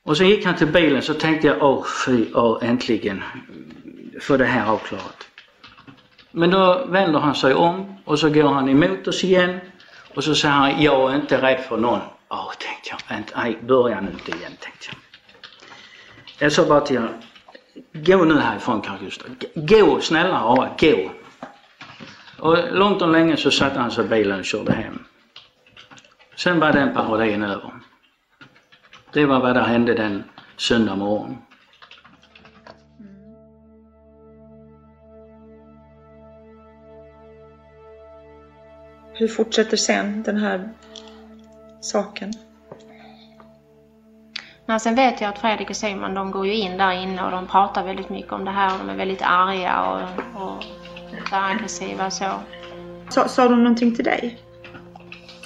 [0.04, 3.22] Och så gick han till bilen så tänkte jag, åh fy, åh, äntligen
[4.20, 5.28] för det här avklarat.
[6.30, 9.60] Men då vänder han sig om och så går han emot oss igen.
[10.14, 12.00] Och så säger han, jag är inte rädd för någon.
[12.32, 13.16] Ja, tänkte jag.
[13.16, 14.96] Vänta, nej, börja nu inte igen, tänkte jag.
[16.38, 17.14] Jag sa bara till honom,
[17.92, 19.28] gå nu härifrån Carl Gustaf.
[19.54, 21.10] Gå, snälla rara, gå.
[22.38, 25.04] Och långt om länge så satte han sig i bilen och körde hem.
[26.36, 27.72] Sen var den parodin över.
[29.12, 30.24] Det var vad som hände den
[30.56, 31.36] söndag morgon.
[39.14, 40.72] Hur fortsätter sen den här
[41.84, 42.32] saken?
[44.66, 47.30] Men sen vet jag att Fredrik och Simon de går ju in där inne och
[47.30, 50.64] de pratar väldigt mycket om det här och de är väldigt arga och, och
[51.30, 52.30] aggressiva och så.
[53.08, 54.38] Sa, sa de någonting till dig?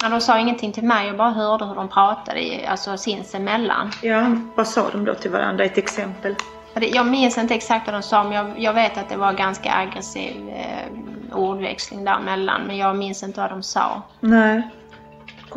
[0.01, 3.91] Ja, de sa ingenting till mig, jag bara hörde hur de pratade alltså sinsemellan.
[4.01, 4.25] Ja,
[4.55, 5.65] vad sa de då till varandra?
[5.65, 6.35] Ett exempel?
[6.81, 9.73] Jag minns inte exakt vad de sa men jag, jag vet att det var ganska
[9.73, 14.01] aggressiv eh, ordväxling däremellan men jag minns inte vad de sa.
[14.19, 14.69] Nej.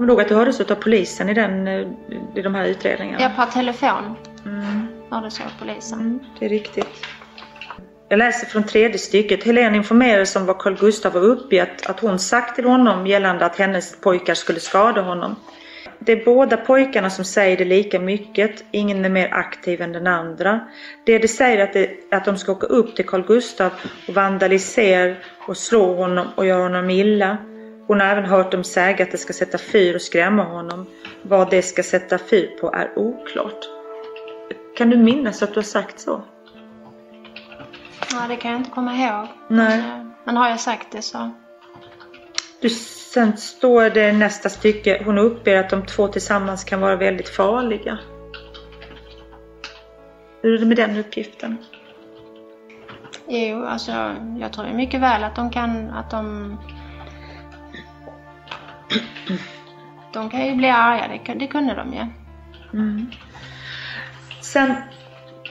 [0.00, 1.86] Kommer du ihåg att du hördes av polisen i, den, eh,
[2.34, 3.22] i de här utredningarna?
[3.22, 4.86] Ja, per telefon Mm.
[5.10, 6.00] hördes jag av polisen.
[6.00, 7.06] Mm, det är riktigt.
[8.08, 9.44] Jag läser från tredje stycket.
[9.44, 13.56] Helene informerades om vad Carl Gustaf har uppgett att hon sagt till honom gällande att
[13.56, 15.36] hennes pojkar skulle skada honom.
[15.98, 18.64] Det är båda pojkarna som säger det lika mycket.
[18.70, 20.60] Ingen är mer aktiv än den andra.
[21.04, 23.72] Det de säger att, det, att de ska åka upp till Carl Gustaf
[24.08, 25.14] och vandalisera
[25.46, 27.38] och slå honom och göra honom illa.
[27.90, 30.86] Hon har även hört dem säga att de ska sätta fyr och skrämma honom.
[31.22, 33.68] Vad de ska sätta fyr på är oklart.
[34.76, 36.22] Kan du minnas att du har sagt så?
[38.12, 39.28] Ja, det kan jag inte komma ihåg.
[39.48, 39.82] Nej.
[40.24, 41.30] Men har jag sagt det så...
[42.60, 47.28] Du, sen står det nästa stycke, hon uppger att de två tillsammans kan vara väldigt
[47.28, 47.98] farliga.
[50.42, 51.56] Hur är det med den uppgiften?
[53.26, 53.92] Jo, alltså
[54.40, 56.56] jag tror ju mycket väl att de kan, att de...
[60.12, 62.06] De kan ju bli arga, det, det kunde de ju.
[62.72, 63.10] Mm.
[64.40, 64.74] Sen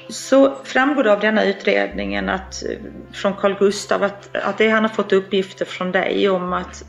[0.10, 2.64] så framgår det av denna utredningen att,
[3.12, 6.84] från Carl Gustav att, att det han har fått uppgifter från dig om att,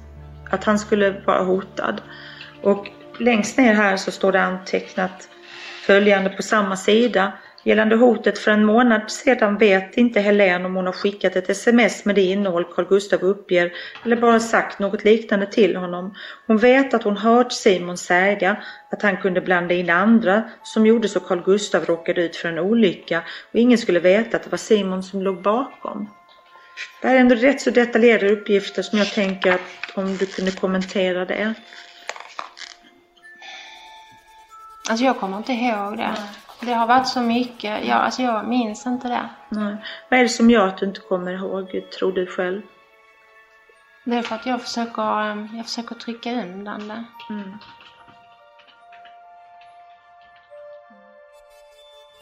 [0.51, 2.01] att han skulle vara hotad.
[2.63, 2.89] Och
[3.19, 5.29] längst ner här så står det antecknat
[5.87, 7.33] följande på samma sida.
[7.63, 12.05] Gällande hotet för en månad sedan vet inte Helene om hon har skickat ett sms
[12.05, 13.73] med det innehåll Carl Gustav uppger
[14.05, 16.15] eller bara sagt något liknande till honom.
[16.47, 18.57] Hon vet att hon hört Simon säga
[18.91, 22.59] att han kunde blanda in andra som gjorde så Carl Gustav råkade ut för en
[22.59, 26.11] olycka och ingen skulle veta att det var Simon som låg bakom.
[27.03, 29.61] Det här är ändå rätt så detaljerade uppgifter som jag tänker att
[29.95, 31.55] om du kunde kommentera det.
[34.89, 36.15] Alltså jag kommer inte ihåg det.
[36.61, 37.87] Det har varit så mycket.
[37.87, 39.31] Jag, alltså jag minns inte det.
[39.49, 39.77] Nej.
[40.09, 42.63] Vad är det som gör att du inte kommer ihåg, tror du själv?
[44.05, 45.03] Det är för att jag försöker,
[45.57, 47.05] jag försöker trycka undan det.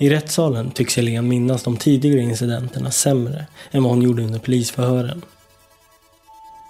[0.00, 5.22] I rättssalen tycks Helene minnas de tidigare incidenterna sämre än vad hon gjorde under polisförhören.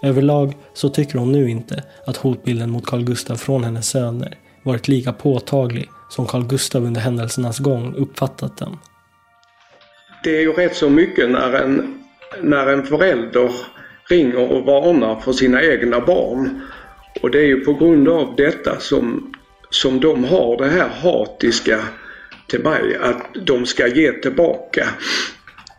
[0.02, 4.88] Överlag så tycker hon nu inte att hotbilden mot Carl Gustav från hennes söner varit
[4.88, 8.76] lika påtaglig som Carl Gustav under händelsernas gång uppfattat den.
[10.24, 12.04] Det är ju rätt så mycket när en,
[12.42, 13.50] när en förälder
[14.09, 16.61] ringer och varnar för sina egna barn.
[17.22, 19.34] Och det är ju på grund av detta som,
[19.70, 21.80] som de har det här hatiska
[22.46, 24.88] till mig, att de ska ge tillbaka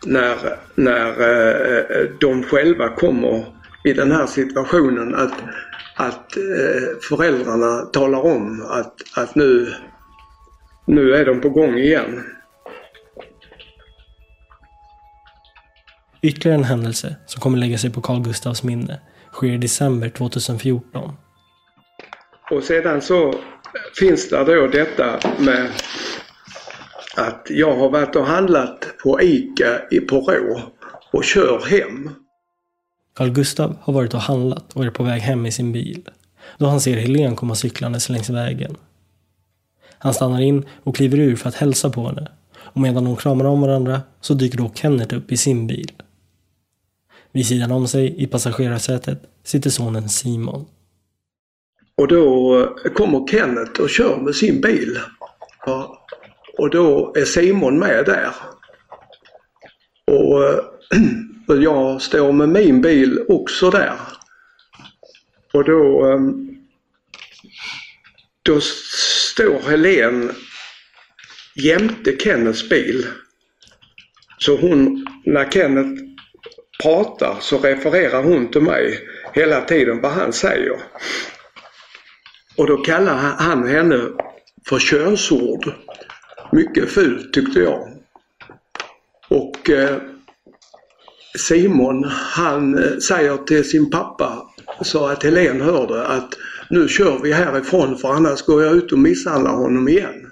[0.05, 0.35] när,
[0.75, 3.45] när eh, de själva kommer
[3.83, 5.33] i den här situationen att,
[5.95, 9.73] att eh, föräldrarna talar om att, att nu,
[10.89, 12.23] nu är de på gång igen.
[16.21, 18.99] Ytterligare en händelse som kommer lägga sig på Carl Gustavs minne
[19.31, 21.11] sker i december 2014.
[22.51, 23.33] Och sedan så
[23.99, 25.67] finns det då detta med
[27.15, 30.61] att jag har varit och handlat på ICA i Porå
[31.11, 32.09] och kör hem.
[33.15, 36.09] Carl Gustav har varit och handlat och är på väg hem i sin bil.
[36.57, 38.77] Då han ser Helene komma cyklandes längs vägen.
[39.99, 42.27] Han stannar in och kliver ur för att hälsa på henne.
[42.57, 45.91] Och medan de kramar om varandra så dyker då Kenneth upp i sin bil.
[47.31, 50.65] Vid sidan om sig i passagerarsätet sitter sonen Simon.
[51.95, 54.99] Och då eh, kommer Kenneth och kör med sin bil.
[56.57, 58.33] Och då är Simon med där.
[60.11, 60.59] Eh,
[61.47, 63.93] och, jag står med min bil också där.
[65.53, 66.19] Och då, eh,
[68.43, 68.59] då
[69.39, 70.31] står Helen
[71.55, 73.05] jämte Kennets bil.
[74.37, 76.03] Så hon, när Kenneth
[76.83, 78.99] pratar så refererar hon till mig
[79.33, 80.77] hela tiden vad han säger.
[82.57, 84.09] Och då kallar han henne
[84.69, 85.73] för könsord.
[86.51, 87.87] Mycket fult tyckte jag.
[89.27, 89.97] Och eh,
[91.37, 94.47] Simon han eh, säger till sin pappa
[94.81, 96.29] så att Helene hörde att
[96.69, 100.31] nu kör vi härifrån för annars går jag ut och misshandlar honom igen.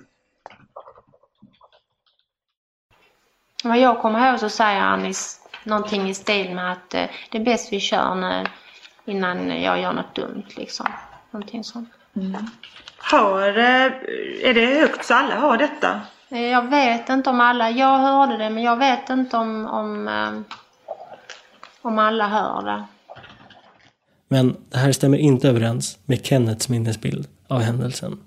[3.64, 5.14] Vad jag kommer ihåg så säger han i,
[5.64, 8.44] någonting i stil med att eh, det är bäst vi kör nu
[9.06, 10.86] innan jag gör något dumt liksom.
[11.32, 11.90] Någonting sånt.
[12.16, 12.36] Mm.
[12.98, 13.92] Hör, eh,
[14.50, 16.02] är det högt så alla hör detta?
[16.30, 20.08] Eh, Jag vet inte om alla, jag hörde det men jag vet inte om, om,
[21.82, 22.84] om alla hör det.
[24.28, 28.20] Men det här stämmer inte överens med Kennets minnesbild av händelsen.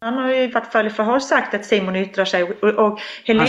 [0.00, 3.48] Han har ju i vart fall förhör sagt att Simon yttrar sig och, Helene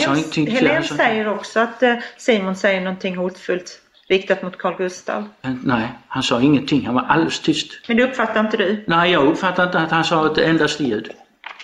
[0.73, 5.27] han sa- säger också att eh, Simon säger någonting hotfullt riktat mot Carl Gustav.
[5.63, 6.85] Nej, han sa ingenting.
[6.85, 7.71] Han var alldeles tyst.
[7.87, 8.83] Men det uppfattar inte du?
[8.87, 11.09] Nej, jag uppfattade inte att han sa ett endaste ljud.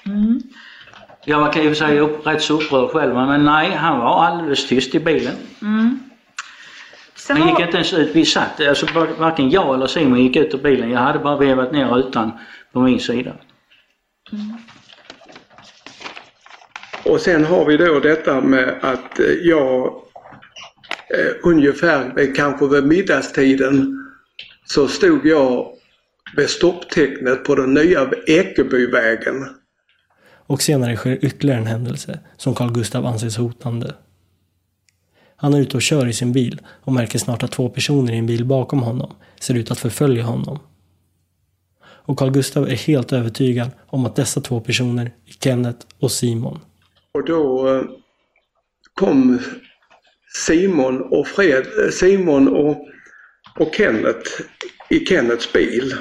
[0.06, 0.42] Mm.
[1.26, 4.68] Jag var kan ju säga upp, rätt så upprörd själv, men nej, han var alldeles
[4.68, 5.36] tyst i bilen.
[5.62, 6.00] Mm.
[7.34, 8.16] Sen Han gick har- inte ens ut.
[8.16, 10.92] Vi satt, alltså var- varken jag eller Simon gick ut ur bilen.
[10.92, 12.32] Jag hade bara vevat ner rutan
[12.74, 13.34] på min sida.
[17.06, 19.86] Och sen har vi då detta med att eh, jag
[21.10, 24.00] eh, ungefär kanske vid middagstiden
[24.66, 25.68] så stod jag
[26.36, 29.46] vid stopptecknet på den nya Ekebyvägen.
[30.48, 33.94] Och senare sker ytterligare en händelse som Carl Gustav anses hotande.
[35.36, 38.18] Han är ute och kör i sin bil och märker snart att två personer i
[38.18, 40.60] en bil bakom honom ser ut att förfölja honom.
[42.06, 46.60] Och Carl Gustav är helt övertygad om att dessa två personer är Kenneth och Simon.
[47.12, 47.84] Och då eh,
[48.94, 49.40] kom
[50.46, 52.88] Simon och Fred, eh, Simon och,
[53.60, 54.42] och Kenneth
[54.90, 55.94] i Kenneths bil.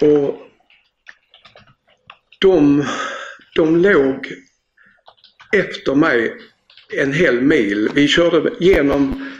[0.00, 0.34] Och
[2.40, 2.84] de,
[3.54, 4.32] de låg
[5.52, 6.36] efter mig
[6.96, 7.88] en hel mil.
[7.94, 9.30] Vi körde genom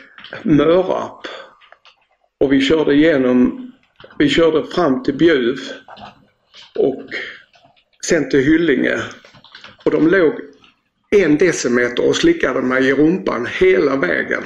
[0.42, 1.26] Mörarp
[2.40, 3.72] och vi körde genom,
[4.18, 5.58] vi körde fram till Bjuv
[6.78, 7.04] och
[8.06, 8.98] sen till Hyllinge.
[9.84, 10.32] Och de låg
[11.10, 14.42] en decimeter och slickade mig i rumpan hela vägen.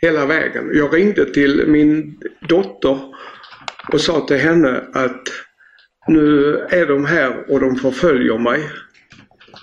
[0.00, 0.70] Hela vägen.
[0.74, 2.98] Jag ringde till min dotter
[3.92, 5.22] och sa till henne att
[6.08, 8.70] nu är de här och de förföljer mig.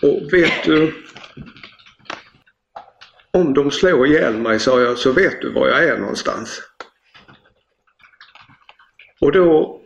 [0.01, 0.93] Och vet du,
[3.35, 6.61] om de slår ihjäl mig, sa jag, så vet du var jag är någonstans.
[9.21, 9.81] Och då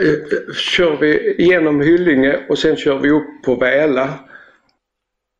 [0.00, 4.18] eh, kör vi genom Hyllinge och sen kör vi upp på Väla.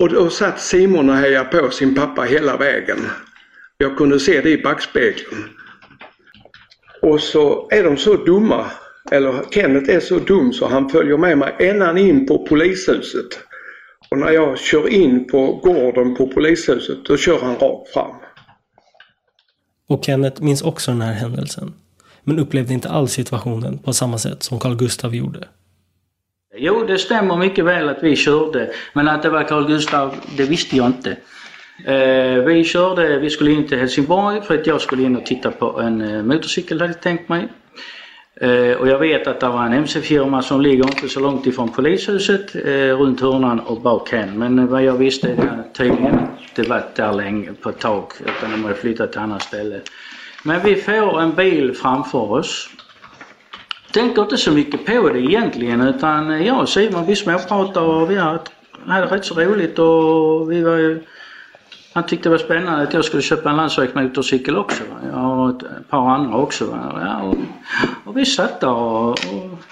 [0.03, 2.99] Och då satt Simon och hejade på sin pappa hela vägen.
[3.79, 5.45] Jag kunde se det i backspegeln.
[7.03, 8.71] Och så är de så dumma,
[9.11, 13.46] eller Kenneth är så dum så han följer med mig ända in på polishuset.
[14.11, 18.17] Och när jag kör in på gården på polishuset då kör han rakt fram.
[19.89, 21.75] Och Kenneth minns också den här händelsen.
[22.25, 25.49] Men upplevde inte alls situationen på samma sätt som Carl Gustav gjorde.
[26.59, 30.45] Jo, det stämmer mycket väl att vi körde, men att det var Carl Gustav, det
[30.45, 31.17] visste jag inte.
[31.85, 35.51] Eh, vi körde, vi skulle in till Helsingborg för att jag skulle in och titta
[35.51, 37.49] på en eh, motorcykel hade jag tänkt mig.
[38.41, 41.69] Eh, och jag vet att det var en MC-firma som ligger inte så långt ifrån
[41.69, 44.39] polishuset, eh, runt hörnan och bakhän.
[44.39, 46.19] Men vad jag visste är att tydligen
[46.49, 49.81] inte varit där länge på ett tag utan de har flyttat till annat ställe.
[50.45, 52.69] Men vi får en bil framför oss
[53.93, 58.11] Tänker inte så mycket på det egentligen utan eh, jag och Simon vi småpratade och
[58.11, 58.41] vi hade
[58.87, 61.03] hade rätt så roligt och vi var ju
[61.97, 64.83] han tyckte det var spännande att jag skulle köpa en landsvägsmotorcykel också.
[64.85, 64.97] Va?
[65.13, 66.65] Jag och ett par andra också.
[66.67, 67.01] Va?
[67.05, 67.37] Ja, och,
[68.05, 69.65] och vi satt där och, och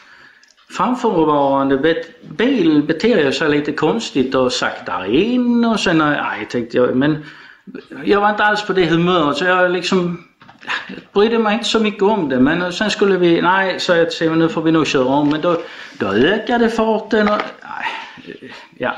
[0.71, 6.97] framförvarande bet, bil beter sig lite konstigt och saktar in och sen, nej tänkte jag,
[6.97, 7.25] men
[8.05, 10.25] jag var inte alls på det humöret så jag liksom
[10.89, 14.11] jag brydde mig inte så mycket om det men sen skulle vi, nej sa jag
[14.11, 15.61] till Simon nu får vi nog köra om men då,
[15.99, 18.95] då ökade farten och, nej, ja,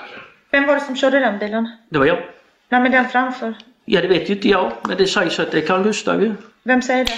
[0.50, 1.68] Vem var det som körde den bilen?
[1.90, 2.35] det var jag.
[2.68, 3.54] Nej men den framför.
[3.84, 6.34] Ja det vet ju inte jag men det sägs att det är Carl Gustaf ju.
[6.62, 7.12] Vem säger det?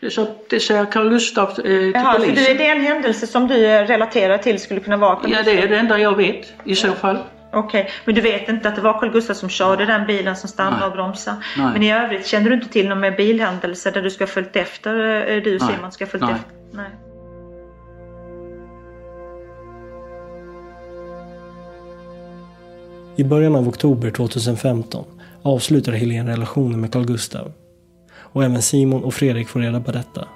[0.00, 2.56] Det, så, det säger Carl Gustaf eh, till Jaha, så polisen.
[2.56, 5.62] det är en händelse som du eh, relaterar till skulle kunna vara Carl Ja det
[5.62, 7.18] är det enda jag vet i så fall.
[7.52, 10.48] Okej, men du vet inte att det var Carl Gustaf som körde den bilen som
[10.48, 10.86] stannade Nej.
[10.86, 11.36] och bromsade?
[11.56, 11.72] Nej.
[11.72, 14.56] Men i övrigt känner du inte till någon mer bilhändelse där du ska ha följt
[14.56, 14.94] efter,
[15.30, 15.62] eh, du och.
[15.62, 16.34] Simon ska ha följt Nej.
[16.34, 16.52] efter?
[16.72, 16.90] Nej.
[23.18, 25.04] I början av oktober 2015
[25.42, 27.52] avslutar Helene relationen med Carl Gustav.
[28.16, 30.28] Och även Simon och Fredrik får reda på detta.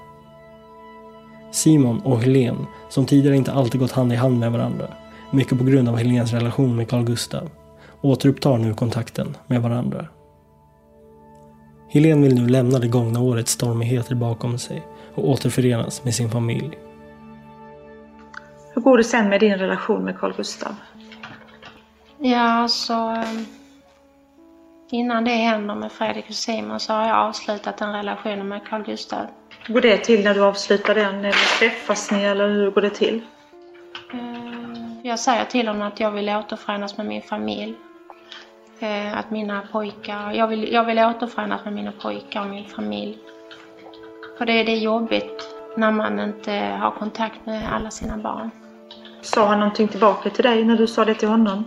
[1.51, 4.87] Simon och Helene, som tidigare inte alltid gått hand i hand med varandra,
[5.31, 7.51] mycket på grund av Helens relation med Carl Gustav,
[8.01, 10.07] återupptar nu kontakten med varandra.
[11.89, 14.83] Helene vill nu lämna det gångna årets stormigheter bakom sig
[15.15, 16.79] och återförenas med sin familj.
[18.75, 20.75] Hur går det sen med din relation med Carl Gustav?
[22.23, 23.17] Ja, så
[24.91, 28.83] innan det händer med Fredrik och Simon så har jag avslutat den relationen med Carl
[28.83, 29.27] Gustav.
[29.67, 31.15] Hur går det till när du avslutar den?
[31.19, 33.23] Eller träffas ni eller hur går det till?
[35.03, 37.75] Jag säger till honom att jag vill återförenas med min familj.
[38.81, 43.19] Eh, Att mina pojkar, jag vill, jag vill återförenas med mina pojkar och min familj.
[44.39, 48.51] För det, det är jobbigt när man inte har kontakt med alla sina barn.
[49.23, 51.65] Sa han någonting tillbaka till dig när du sa det till honom?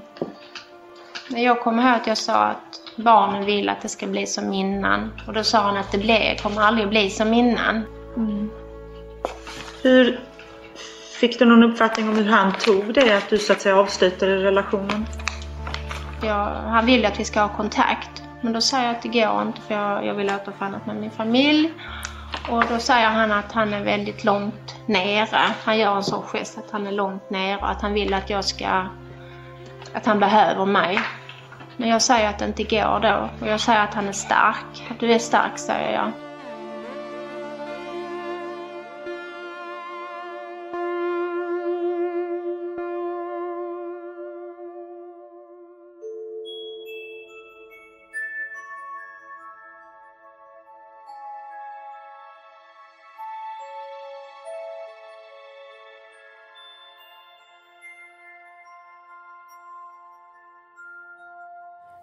[1.27, 4.53] Men Jag kommer ihåg att jag sa att barnen vill att det ska bli som
[4.53, 5.11] innan.
[5.27, 7.83] Och då sa han att det blir, kommer aldrig bli som innan.
[9.81, 10.19] Hur
[11.23, 14.43] Fick du någon uppfattning om hur han tog det att du så att säga avslutade
[14.43, 15.05] relationen?
[16.23, 18.23] Jag, han vill att vi ska ha kontakt.
[18.41, 21.11] Men då säger jag att det går inte för jag, jag vill återförenas med min
[21.11, 21.73] familj.
[22.49, 25.39] Och då säger han att han är väldigt långt nere.
[25.63, 28.29] Han gör en sån gest att han är långt nere och att han vill att
[28.29, 28.87] jag ska...
[29.93, 30.99] Att han behöver mig.
[31.77, 33.29] Men jag säger att det inte går då.
[33.41, 34.87] Och jag säger att han är stark.
[34.91, 36.11] Att du är stark, säger jag.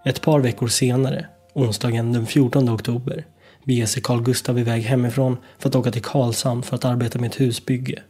[0.04, 3.26] Ett par veckor senare, onsdagen den 14 oktober,
[3.64, 7.30] beger sig Carl Gustav iväg hemifrån för att åka till Karlshamn för att arbeta med
[7.30, 8.02] ett husbygge.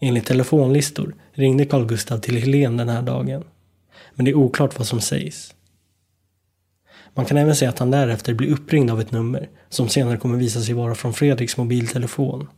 [0.00, 3.44] Enligt telefonlistor ringde Carl Gustav till Helen den här dagen.
[4.14, 5.54] Men det är oklart vad som sägs.
[7.14, 10.38] Man kan även säga att han därefter blir uppringd av ett nummer som senare kommer
[10.38, 12.48] visa sig vara från Fredriks mobiltelefon.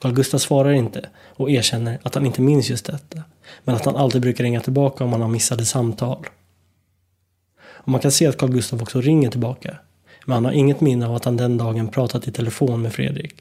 [0.00, 3.22] Carl Gustav svarar inte och erkänner att han inte minns just detta,
[3.64, 6.26] men att han alltid brukar ringa tillbaka om han har missade samtal.
[7.60, 9.78] Och man kan se att Carl Gustav också ringer tillbaka,
[10.26, 13.34] men han har inget minne av att han den dagen pratat i telefon med Fredrik.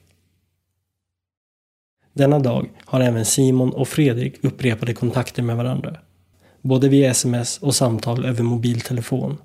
[2.13, 5.97] Denna dag har även Simon och Fredrik upprepade kontakter med varandra,
[6.61, 9.37] både via sms och samtal över mobiltelefon.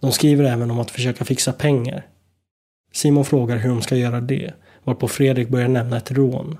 [0.00, 2.06] De skriver även om att försöka fixa pengar
[2.92, 6.58] Simon frågar hur de ska göra det, varpå Fredrik börjar nämna ett rån.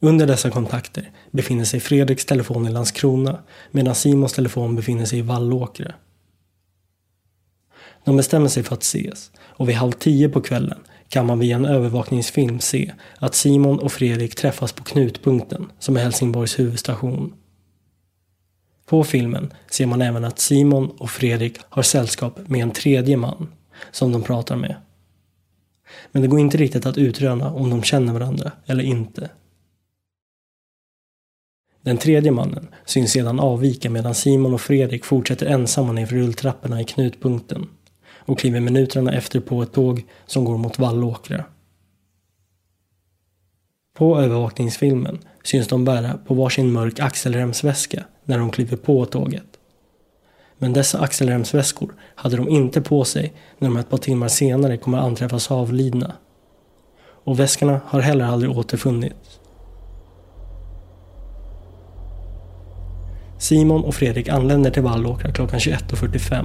[0.00, 3.38] Under dessa kontakter befinner sig Fredriks telefon i Landskrona
[3.70, 5.94] medan Simons telefon befinner sig i Vallåkra.
[8.04, 10.78] De bestämmer sig för att ses och vid halv tio på kvällen
[11.08, 16.00] kan man via en övervakningsfilm se att Simon och Fredrik träffas på Knutpunkten som är
[16.00, 17.34] Helsingborgs huvudstation.
[18.86, 23.48] På filmen ser man även att Simon och Fredrik har sällskap med en tredje man
[23.90, 24.76] som de pratar med.
[26.12, 29.30] Men det går inte riktigt att utröna om de känner varandra eller inte.
[31.82, 36.84] Den tredje mannen syns sedan avvika medan Simon och Fredrik fortsätter ensamma nerför rulltrapporna i
[36.84, 37.68] knutpunkten
[38.28, 41.44] och kliver minuterna efter på ett tåg som går mot Vallåkra.
[43.94, 49.57] På övervakningsfilmen syns de bära på varsin mörk axelremsväska när de kliver på tåget.
[50.58, 54.98] Men dessa axelremsväskor hade de inte på sig när de ett par timmar senare kommer
[54.98, 56.12] anträffas avlidna.
[57.24, 59.40] Och väskorna har heller aldrig återfunnits.
[63.38, 66.44] Simon och Fredrik anländer till Vallåkra klockan 21.45.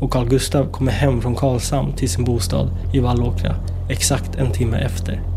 [0.00, 3.54] Och Carl Gustav kommer hem från Karlshamn till sin bostad i Vallåkra
[3.88, 5.33] exakt en timme efter.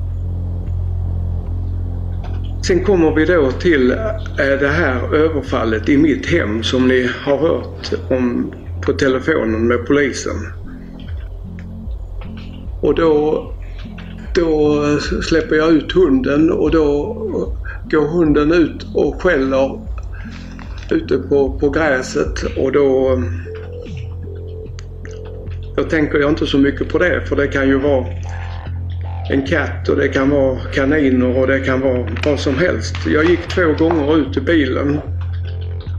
[2.67, 7.37] Sen kommer vi då till eh, det här överfallet i mitt hem som ni har
[7.37, 10.35] hört om på telefonen med polisen.
[12.81, 13.43] Och då,
[14.35, 14.83] då
[15.21, 17.13] släpper jag ut hunden och då
[17.91, 19.87] går hunden ut och skäller
[20.91, 23.21] ute på, på gräset och då
[25.75, 28.05] då tänker jag inte så mycket på det för det kan ju vara
[29.29, 32.95] en katt och det kan vara kaniner och det kan vara vad som helst.
[33.07, 34.99] Jag gick två gånger ut i bilen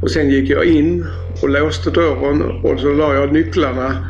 [0.02, 1.06] och sen gick jag in
[1.42, 4.06] och låste dörren och så la jag nycklarna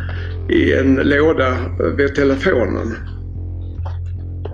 [0.50, 1.56] i en låda
[1.96, 2.94] vid telefonen.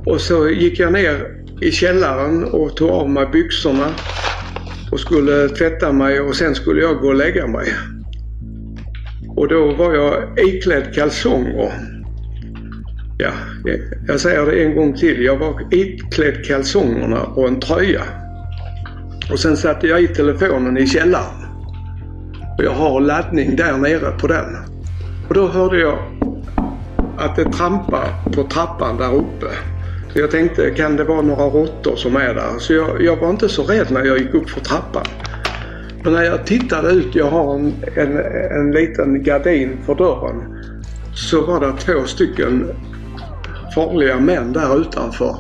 [0.06, 1.26] Och så gick jag ner
[1.60, 3.90] i källaren och tog av mig byxorna
[4.92, 7.74] och skulle tvätta mig och sen skulle jag gå och lägga mig.
[9.36, 11.93] Och då var jag iklädd kalsonger.
[13.24, 13.32] Ja,
[14.06, 15.24] jag säger det en gång till.
[15.24, 18.02] Jag var iklädd kalsongerna och en tröja.
[19.30, 21.44] Och sen satte jag i telefonen i källaren.
[22.58, 24.56] Och jag har laddning där nere på den.
[25.28, 25.98] Och då hörde jag
[27.18, 29.46] att det trampar på trappan där uppe.
[30.12, 32.58] Så jag tänkte, kan det vara några råttor som är där?
[32.58, 35.06] Så jag, jag var inte så rädd när jag gick upp för trappan.
[36.04, 38.18] Men när jag tittade ut, jag har en, en,
[38.50, 40.64] en liten gardin för dörren.
[41.14, 42.70] Så var det två stycken
[43.74, 45.36] farliga män där utanför.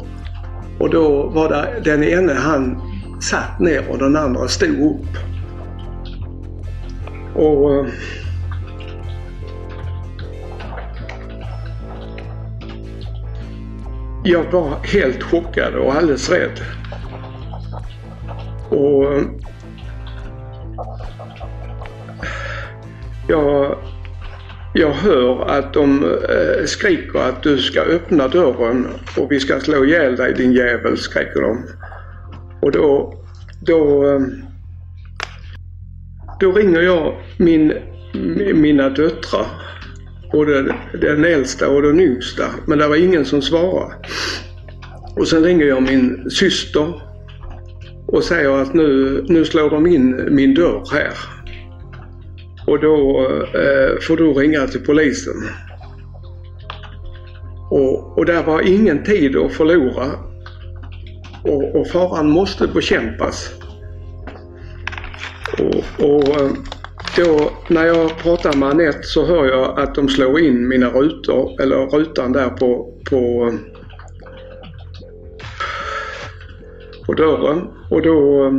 [0.78, 2.82] Och då var det den ene han
[3.20, 5.16] satt ner och den andra stod upp.
[7.34, 7.86] Och eh,
[14.24, 16.60] jag var helt chockad och alldeles rädd.
[18.70, 19.22] Och eh,
[23.28, 23.76] jag,
[24.76, 29.84] jag hör att de eh, skriker att du ska öppna dörren och vi ska slå
[29.84, 31.62] ihjäl dig din jävel, skriker de.
[32.62, 33.14] Och då,
[33.60, 34.20] då, eh,
[36.40, 37.72] då ringer jag min,
[38.54, 39.46] mina döttrar.
[40.32, 42.44] Både den äldsta och den yngsta.
[42.66, 43.94] Men det var ingen som svarade.
[45.16, 47.00] Och sen ringer jag min syster
[48.06, 51.12] och säger att nu, nu slår de in min dörr här.
[52.66, 55.34] Och då eh, får du ringa till polisen.
[57.70, 60.10] Och, och där var ingen tid att förlora.
[61.42, 63.52] Och, och faran måste bekämpas.
[65.58, 66.50] Och, och eh,
[67.16, 71.62] då när jag pratar med Anette så hör jag att de slår in mina rutor,
[71.62, 73.54] eller rutan där på, på, eh,
[77.06, 77.68] på dörren.
[77.90, 78.52] Och då, eh,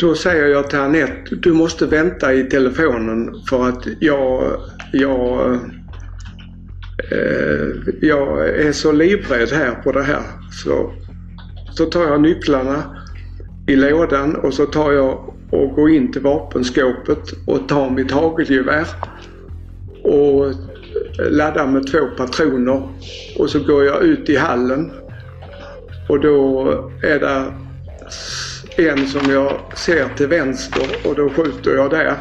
[0.00, 4.56] då säger jag till Anette, du måste vänta i telefonen för att jag,
[4.92, 5.54] jag,
[7.10, 7.68] eh,
[8.00, 10.22] jag är så livrädd här på det här.
[10.64, 10.92] Så,
[11.72, 12.96] så tar jag nycklarna
[13.66, 18.86] i lådan och så tar jag och går in till vapenskåpet och tar mitt hagelgevär
[20.02, 20.52] och
[21.30, 22.88] laddar med två patroner
[23.38, 24.92] och så går jag ut i hallen
[26.08, 26.70] och då
[27.02, 27.44] är det
[28.88, 32.14] en som jag ser till vänster och då skjuter jag där.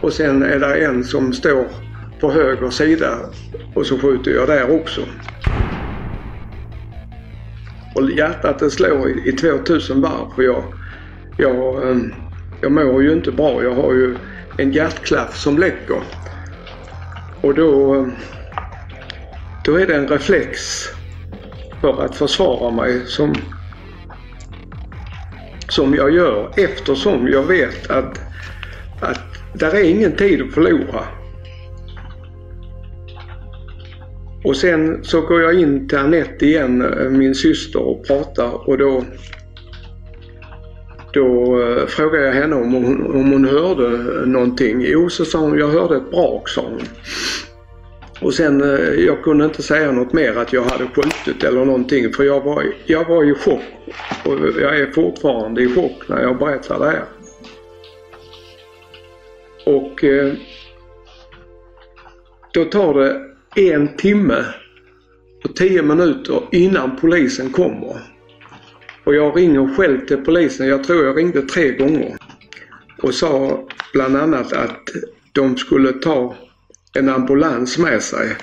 [0.00, 1.66] Och sen är det en som står
[2.20, 3.18] på höger sida
[3.74, 5.00] och så skjuter jag där också.
[7.94, 10.64] Och hjärtat det slår i, i 2000 varv för jag,
[11.36, 12.14] jag, ehm,
[12.60, 13.62] jag mår ju inte bra.
[13.62, 14.16] Jag har ju
[14.58, 16.02] en hjärtklaff som läcker.
[17.40, 18.12] Och då, ehm,
[19.64, 20.84] då är det en reflex
[21.80, 23.34] för att försvara mig som,
[25.74, 28.20] som jag gör eftersom jag vet att,
[29.00, 29.20] att
[29.52, 31.04] där är ingen tid att förlora.
[34.44, 38.78] Och sen så går jag in till Anette igen, eh, min syster, och pratar och
[38.78, 39.04] då
[41.12, 43.88] då eh, frågade jag henne om hon, om hon hörde
[44.26, 44.80] någonting.
[44.80, 46.82] Jo, så sa hon, jag hörde ett brak, sa hon.
[48.20, 50.86] Och sen, eh, jag kunde inte säga något mer att jag hade
[51.24, 53.62] skjutit eller någonting för jag var, jag var i chock.
[54.24, 57.04] Och jag är fortfarande i chock när jag berättar det här.
[59.66, 60.32] Och eh,
[62.54, 63.20] då tar det
[63.72, 64.44] en timme
[65.44, 67.96] och tio minuter innan polisen kommer.
[69.04, 70.66] Och jag ringer själv till polisen.
[70.66, 72.16] Jag tror jag ringde tre gånger.
[73.02, 74.82] Och sa bland annat att
[75.32, 76.34] de skulle ta
[76.94, 78.36] en ambulans med sig.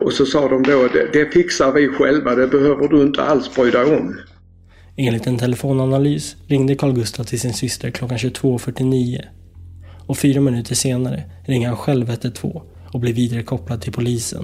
[0.00, 3.56] Och så sa de då, det, det fixar vi själva, det behöver du inte alls
[3.56, 4.14] bry dig om.
[4.96, 9.20] Enligt en telefonanalys ringde Carl Gustaf till sin syster klockan 22.49.
[10.08, 12.60] Och fyra minuter senare ringer han själv 112
[12.92, 14.42] och blir vidare kopplad till polisen.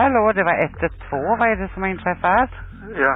[0.00, 1.38] Hallå, det var 112.
[1.40, 2.50] Vad är det som har inträffat?
[3.04, 3.14] Ja,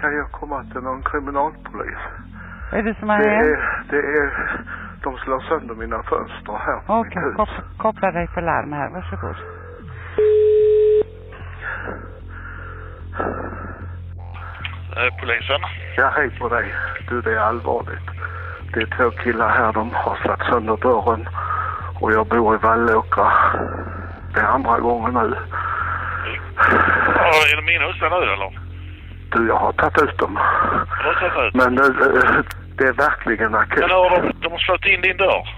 [0.00, 2.02] kan jag komma till någon kriminalpolis?
[2.70, 3.46] Vad är det som har hänt?
[3.52, 3.58] är,
[3.92, 4.26] det är,
[5.04, 7.36] de slår sönder mina fönster här på Okej, mitt hus.
[7.36, 7.48] kop
[7.84, 8.88] koppla dig på larm här.
[8.96, 9.36] Varsågod.
[14.96, 15.60] Eh, polisen?
[15.96, 16.74] Ja, hej på dig.
[17.08, 18.08] Du, det är allvarligt.
[18.74, 21.28] Det är två killar här, de har satt sönder dörren
[22.00, 23.32] och jag bor i Vallåkra.
[24.34, 25.36] Det är andra gången nu.
[27.16, 28.58] Ja, är de inne hos dig nu eller?
[29.32, 30.36] Du, jag har tagit ut dem.
[30.36, 31.54] Har du tagit ut?
[31.54, 32.44] Men eh,
[32.76, 33.80] det är verkligen akut.
[33.80, 35.48] Men har de, de har slått in din dörr?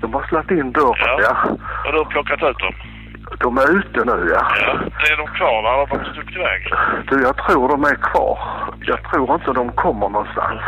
[0.00, 1.36] De har slagit in dörren, ja.
[1.86, 2.74] Och du har plockat ut dem?
[3.38, 4.46] De är ute nu, ja.
[4.60, 4.72] Ja.
[5.10, 6.72] Är de kvar eller har de stuckit iväg?
[7.10, 8.38] Du, jag tror de är kvar.
[8.80, 10.60] Jag tror inte de kommer någonstans.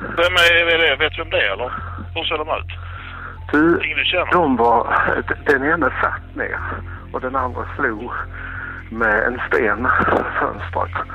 [0.00, 0.96] Vem är, det?
[0.96, 1.72] Vet du vem det är eller?
[2.14, 2.72] Hur ser de ut?
[3.52, 4.32] Du, Ingen du känner?
[4.32, 4.96] de var,
[5.46, 6.58] den ena satt ner
[7.12, 8.12] och den andra slog
[8.90, 9.88] med en sten
[10.40, 11.06] fönstret.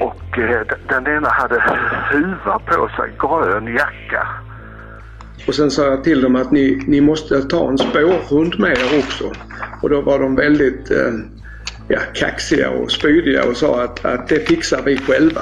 [0.00, 1.62] Och eh, den ena hade
[2.10, 4.28] huva på sig, grön jacka.
[5.46, 8.98] Och sen sa jag till dem att ni, ni måste ta en spårhund med er
[8.98, 9.32] också.
[9.82, 11.12] Och då var de väldigt eh,
[11.88, 15.40] ja, kaxiga och spydiga och sa att, att det fixar vi själva.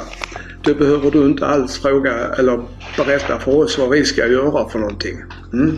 [0.65, 2.61] Det behöver du inte alls fråga eller
[2.97, 5.17] berätta för oss vad vi ska göra för någonting.
[5.53, 5.77] Mm.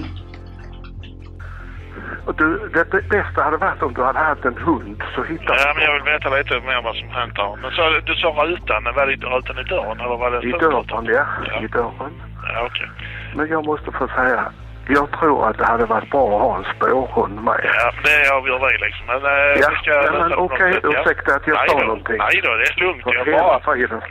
[2.27, 5.73] Och du, det, bästa hade varit om du hade haft en hund så hittade Ja,
[5.77, 7.57] men jag vill veta lite mer vad som hänt här.
[7.63, 11.05] Men så, du sa rutan, var det rutan i dörren eller var det I dörren,
[11.17, 11.63] ja.
[11.65, 12.13] I dörren.
[12.55, 12.89] Ja, okej.
[13.37, 14.53] Men jag måste få säga,
[14.89, 17.61] jag tror att det hade varit bra att ha en spårhund med.
[17.79, 19.05] Ja, det avgör vi liksom.
[19.13, 20.89] Men eh, Ja, ska ja, men okej, ja.
[20.91, 22.19] ursäkta att jag Nej sa då, någonting.
[22.19, 23.03] Nej då, det är lugnt.
[23.03, 23.59] För Jag bara...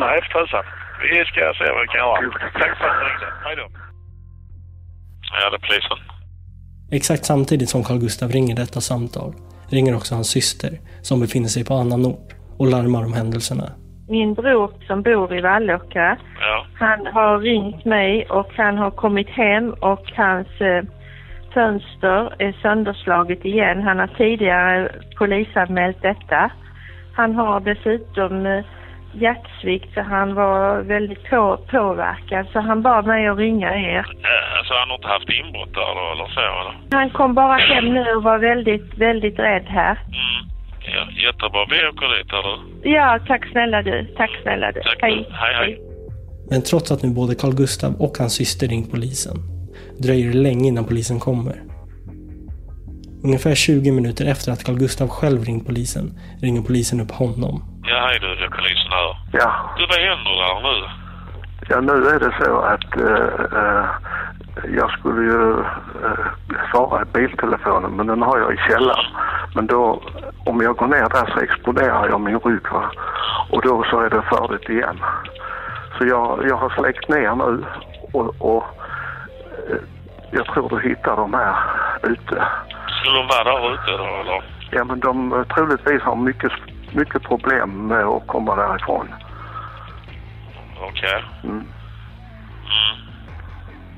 [0.06, 0.64] Nej, för tusan.
[1.02, 2.18] Vi ska se vad vi kan göra.
[2.62, 3.28] Tack för att du ringde.
[3.46, 3.66] Hej då.
[5.42, 5.98] Ja, det är polisen.
[6.92, 9.34] Exakt samtidigt som Carl Gustav ringer detta samtal
[9.72, 13.72] ringer också hans syster som befinner sig på annan ort och larmar om händelserna.
[14.10, 16.66] Min bror som bor i Vallåkra, Ja.
[16.80, 20.84] han har ringt mig och han har kommit hem och hans eh,
[21.54, 23.84] fönster är sönderslaget igen.
[23.84, 26.52] Han har tidigare polisanmält detta.
[27.16, 28.64] Han har dessutom eh,
[29.14, 33.98] hjärtsvikt så han var väldigt på, påverkad så han bad mig att ringa er.
[34.00, 36.74] Eh, Alltså han har inte haft inbrott där då, eller så eller?
[36.92, 39.98] Han kom bara hem nu och var väldigt, väldigt rädd här.
[40.96, 41.66] Ja, jättebra.
[41.70, 42.58] Vi åker dit eller?
[42.96, 44.14] Ja, tack snälla du.
[44.18, 44.82] Tack snälla du.
[45.02, 45.28] Hej.
[45.32, 45.82] Hej, hej.
[46.50, 49.38] Men trots att nu både Carl Gustav och hans syster ringt polisen
[50.04, 51.56] dröjer det länge innan polisen kommer.
[53.24, 57.64] Ungefär 20 minuter efter att Carl Gustav själv ringt polisen ringer polisen upp honom.
[57.84, 58.36] Ja, hej du.
[58.36, 59.16] Det är polisen här.
[59.34, 59.50] Ja.
[59.78, 60.90] Du, vad händer där nu?
[61.70, 63.86] Ja, nu är det så att eh, eh,
[64.78, 65.52] jag skulle ju
[66.06, 66.26] eh,
[66.72, 69.06] svara i biltelefonen men den har jag i källaren.
[69.56, 70.02] Men då,
[70.46, 72.92] om jag går ner där så exploderar jag min rygg va?
[73.52, 75.00] och då så är det färdigt igen.
[75.98, 77.66] Så jag, jag har släckt ner nu
[78.14, 78.64] och, och
[79.70, 79.78] eh,
[80.32, 81.56] jag tror du hittar de här
[82.04, 82.48] ute.
[82.88, 84.44] Skulle de vara där ute då eller?
[84.72, 86.52] Ja men de eh, troligtvis har mycket,
[86.92, 89.14] mycket problem med att komma därifrån.
[90.82, 91.24] Okej.
[91.44, 91.56] Mm.
[91.56, 91.68] Mm.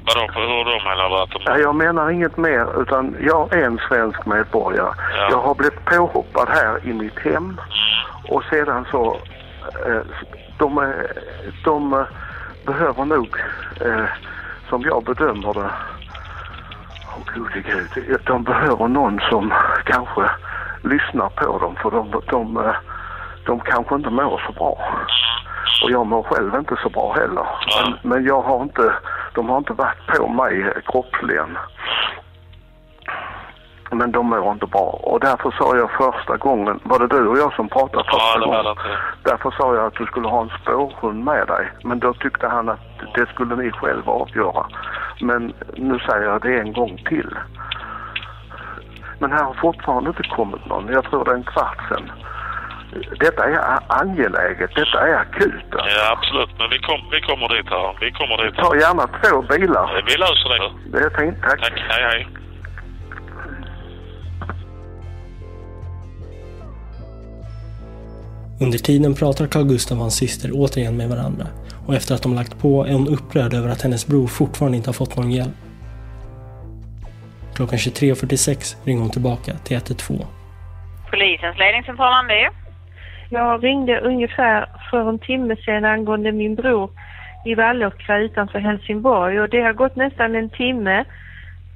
[0.05, 1.39] Vadå, hur då menar du att de...
[1.45, 4.93] Ja, jag menar inget mer utan jag är en svensk medborgare.
[5.17, 5.27] Ja.
[5.29, 7.61] Jag har blivit påhoppad här i mitt hem
[8.29, 9.17] och sedan så
[9.85, 10.01] eh,
[10.57, 10.93] de,
[11.63, 12.05] de eh,
[12.65, 13.37] behöver nog
[13.81, 14.05] eh,
[14.69, 15.71] som jag bedömer det
[17.15, 19.53] Åh gode gud, de behöver någon som
[19.85, 20.29] kanske
[20.83, 22.75] lyssnar på dem för de, de, eh,
[23.45, 24.77] de kanske inte mår så bra.
[25.83, 27.45] Och jag mår själv inte så bra heller.
[27.83, 28.93] Men, men jag har inte,
[29.33, 31.57] de har inte varit på mig kroppsligen.
[33.91, 34.99] Men de mår inte bra.
[35.03, 38.45] Och därför sa jag första gången, var det du och jag som pratade första Ja,
[38.45, 38.75] gången?
[39.23, 41.71] Därför sa jag att du skulle ha en spårhund med dig.
[41.83, 42.79] Men då tyckte han att
[43.15, 44.65] det skulle ni själva avgöra.
[45.21, 47.37] Men nu säger jag det en gång till.
[49.19, 50.87] Men här har fortfarande inte kommit någon.
[50.87, 52.11] Jag tror det är en kvart sedan.
[53.19, 54.71] Detta är angeläget.
[54.75, 55.65] Detta är akut.
[55.71, 56.49] Ja, absolut.
[56.59, 57.97] Men vi, kom, vi kommer dit här.
[57.99, 58.55] Vi kommer dit.
[58.55, 59.97] Ta gärna två bilar.
[59.97, 60.71] Eh, Vi löser det.
[60.91, 61.59] Det är fint, tack.
[61.61, 61.73] Tack.
[61.89, 62.27] Hej, hej.
[68.61, 71.47] Under tiden pratar Carl Gustav och hans syster återigen med varandra
[71.87, 74.89] och efter att de lagt på är hon upprörd över att hennes bror fortfarande inte
[74.89, 75.53] har fått någon hjälp.
[77.55, 80.19] Klockan 23.46 ringer hon tillbaka till 112.
[81.09, 82.62] Polisens ledningscentral Andy.
[83.33, 86.89] Jag ringde ungefär för en timme sedan angående min bror
[87.45, 91.05] i Vallåkra utanför Helsingborg och det har gått nästan en timme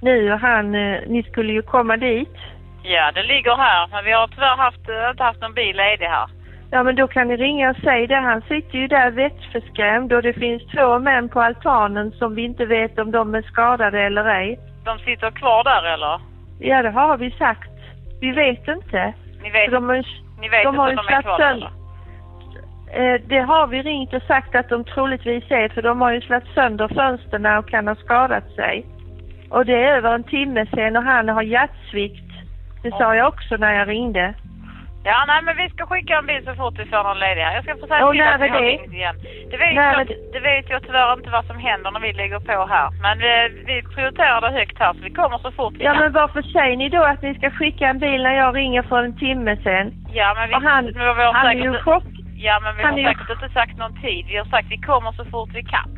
[0.01, 2.37] nu och han, eh, ni skulle ju komma dit.
[2.83, 3.87] Ja, det ligger här.
[3.91, 6.29] Men vi har tyvärr haft, eh, inte haft någon bil ledig här.
[6.71, 8.15] Ja men då kan ni ringa och säga det.
[8.15, 12.65] Han sitter ju där vettförskrämd och det finns två män på altanen som vi inte
[12.65, 14.59] vet om de är skadade eller ej.
[14.85, 16.19] De sitter kvar där eller?
[16.59, 17.71] Ja det har vi sagt.
[18.21, 19.13] Vi vet inte.
[19.43, 21.71] Ni vet, de har, ni vet de inte har ju de är kvar sönder.
[22.91, 26.21] Eh, det har vi ringt och sagt att de troligtvis är för de har ju
[26.21, 28.85] slagit sönder fönsterna och kan ha skadat sig.
[29.49, 32.31] Och det är över en timme sedan och han har hjärtsvikt.
[32.83, 34.33] Det sa jag också när jag ringde.
[35.09, 37.53] Ja, nej men vi ska skicka en bil så fort vi får någon ledig här.
[37.55, 38.95] Jag ska få säga Och när är det?
[38.97, 39.15] igen.
[39.51, 42.39] Det vet, När jag, det vet jag tyvärr inte vad som händer när vi lägger
[42.39, 42.89] på här.
[43.05, 46.01] Men vi, vi prioriterar det högt här så vi kommer så fort vi Ja kan.
[46.03, 49.03] men varför säger ni då att ni ska skicka en bil när jag ringer för
[49.03, 49.91] en timme sedan?
[50.13, 52.03] Ja, men vi, Och han, men vi har han är ju chock.
[52.37, 54.25] Ja, men vi han har ju- säkert inte sagt någon tid.
[54.29, 55.89] Vi har sagt vi kommer så fort vi kan.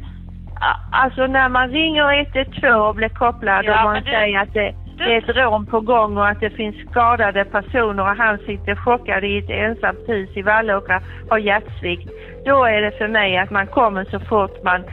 [0.91, 4.74] Alltså när man ringer 112 och blir kopplad Ja, och man du- säger att det,
[5.00, 8.76] det är ett rån på gång och att det finns skadade personer och han sitter
[8.76, 12.10] chockad i ett ensamt hus i Vallåkra har hjärtsvikt.
[12.45, 14.84] Då är det för mig att man kommer så fort man...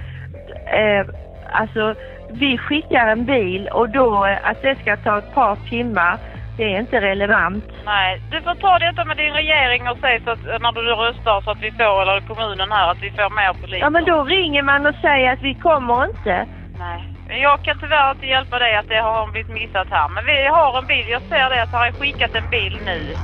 [0.67, 1.07] Eh,
[1.53, 1.95] alltså,
[2.31, 6.19] vi skickar en bil och då eh, att det ska ta ett par timmar,
[6.57, 7.65] det är inte relevant.
[7.85, 11.41] Nej, du får ta detta med din regering och säg så att när du röstar
[11.41, 13.81] så att vi får, eller kommunen här, att vi får mer poliser.
[13.81, 16.47] Ja men då ringer man och säger att vi kommer inte.
[16.79, 17.16] Nej.
[17.29, 20.09] Jag kan tyvärr inte hjälpa dig att det har blivit missat här.
[20.09, 21.07] Men vi har en bil.
[21.09, 23.15] Jag ser det att jag har skickat en bil nu.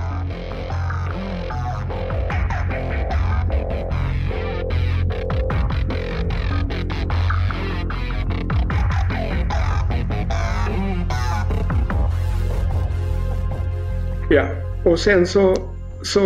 [14.30, 14.46] Ja,
[14.84, 15.54] och sen så,
[16.02, 16.22] så,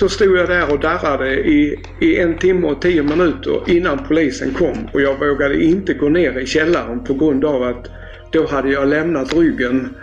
[0.00, 4.54] så stod jag där och darrade i, i en timme och tio minuter innan polisen
[4.54, 7.90] kom och jag vågade inte gå ner i källaren på grund av att
[8.32, 9.94] då hade jag lämnat ryggen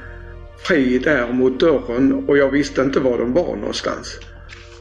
[0.57, 4.19] fri där mot dörren och jag visste inte var de var någonstans.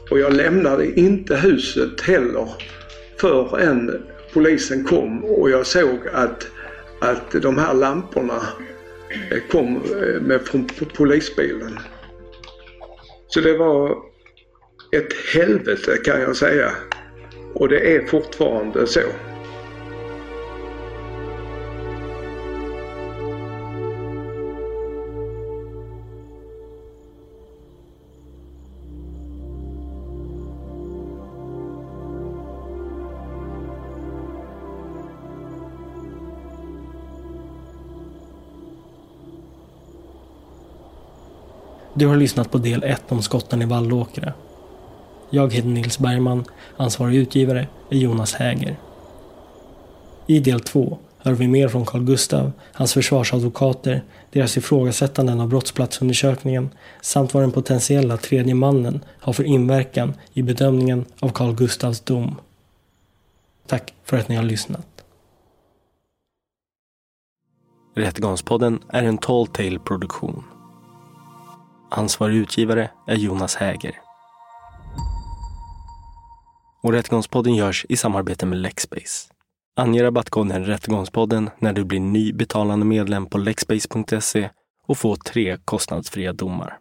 [0.09, 2.49] Och jag lämnade inte huset heller
[3.19, 4.01] förrän
[4.33, 6.47] polisen kom och jag såg att,
[7.01, 8.41] att de här lamporna
[9.31, 11.79] eh, kom eh, med från polisbilen.
[13.27, 14.06] Så det var
[14.91, 16.71] ett helvete kan jag säga.
[17.53, 19.01] Och det är fortfarande så.
[41.93, 44.33] Du har lyssnat på del 1 om skotten i Vallåkra.
[45.29, 46.45] Jag heter Nils Bergman,
[46.77, 48.75] ansvarig utgivare är Jonas Häger.
[50.27, 56.69] I del 2 hör vi mer från Carl Gustav, hans försvarsadvokater, deras ifrågasättanden av brottsplatsundersökningen
[57.01, 62.35] samt vad den potentiella tredje mannen har för inverkan i bedömningen av Carl Gustavs dom.
[63.67, 64.87] Tack för att ni har lyssnat.
[67.95, 70.43] Rättegångspodden är en Tall Tale produktion.
[71.91, 74.06] Ansvarig utgivare är Jonas Häger.
[76.87, 79.33] Och Rättegångspodden görs i samarbete med Lexbase.
[79.75, 84.49] Ange rabattkoden Rättegångspodden när du blir ny betalande medlem på lexbase.se
[84.87, 86.77] och få tre kostnadsfria domar.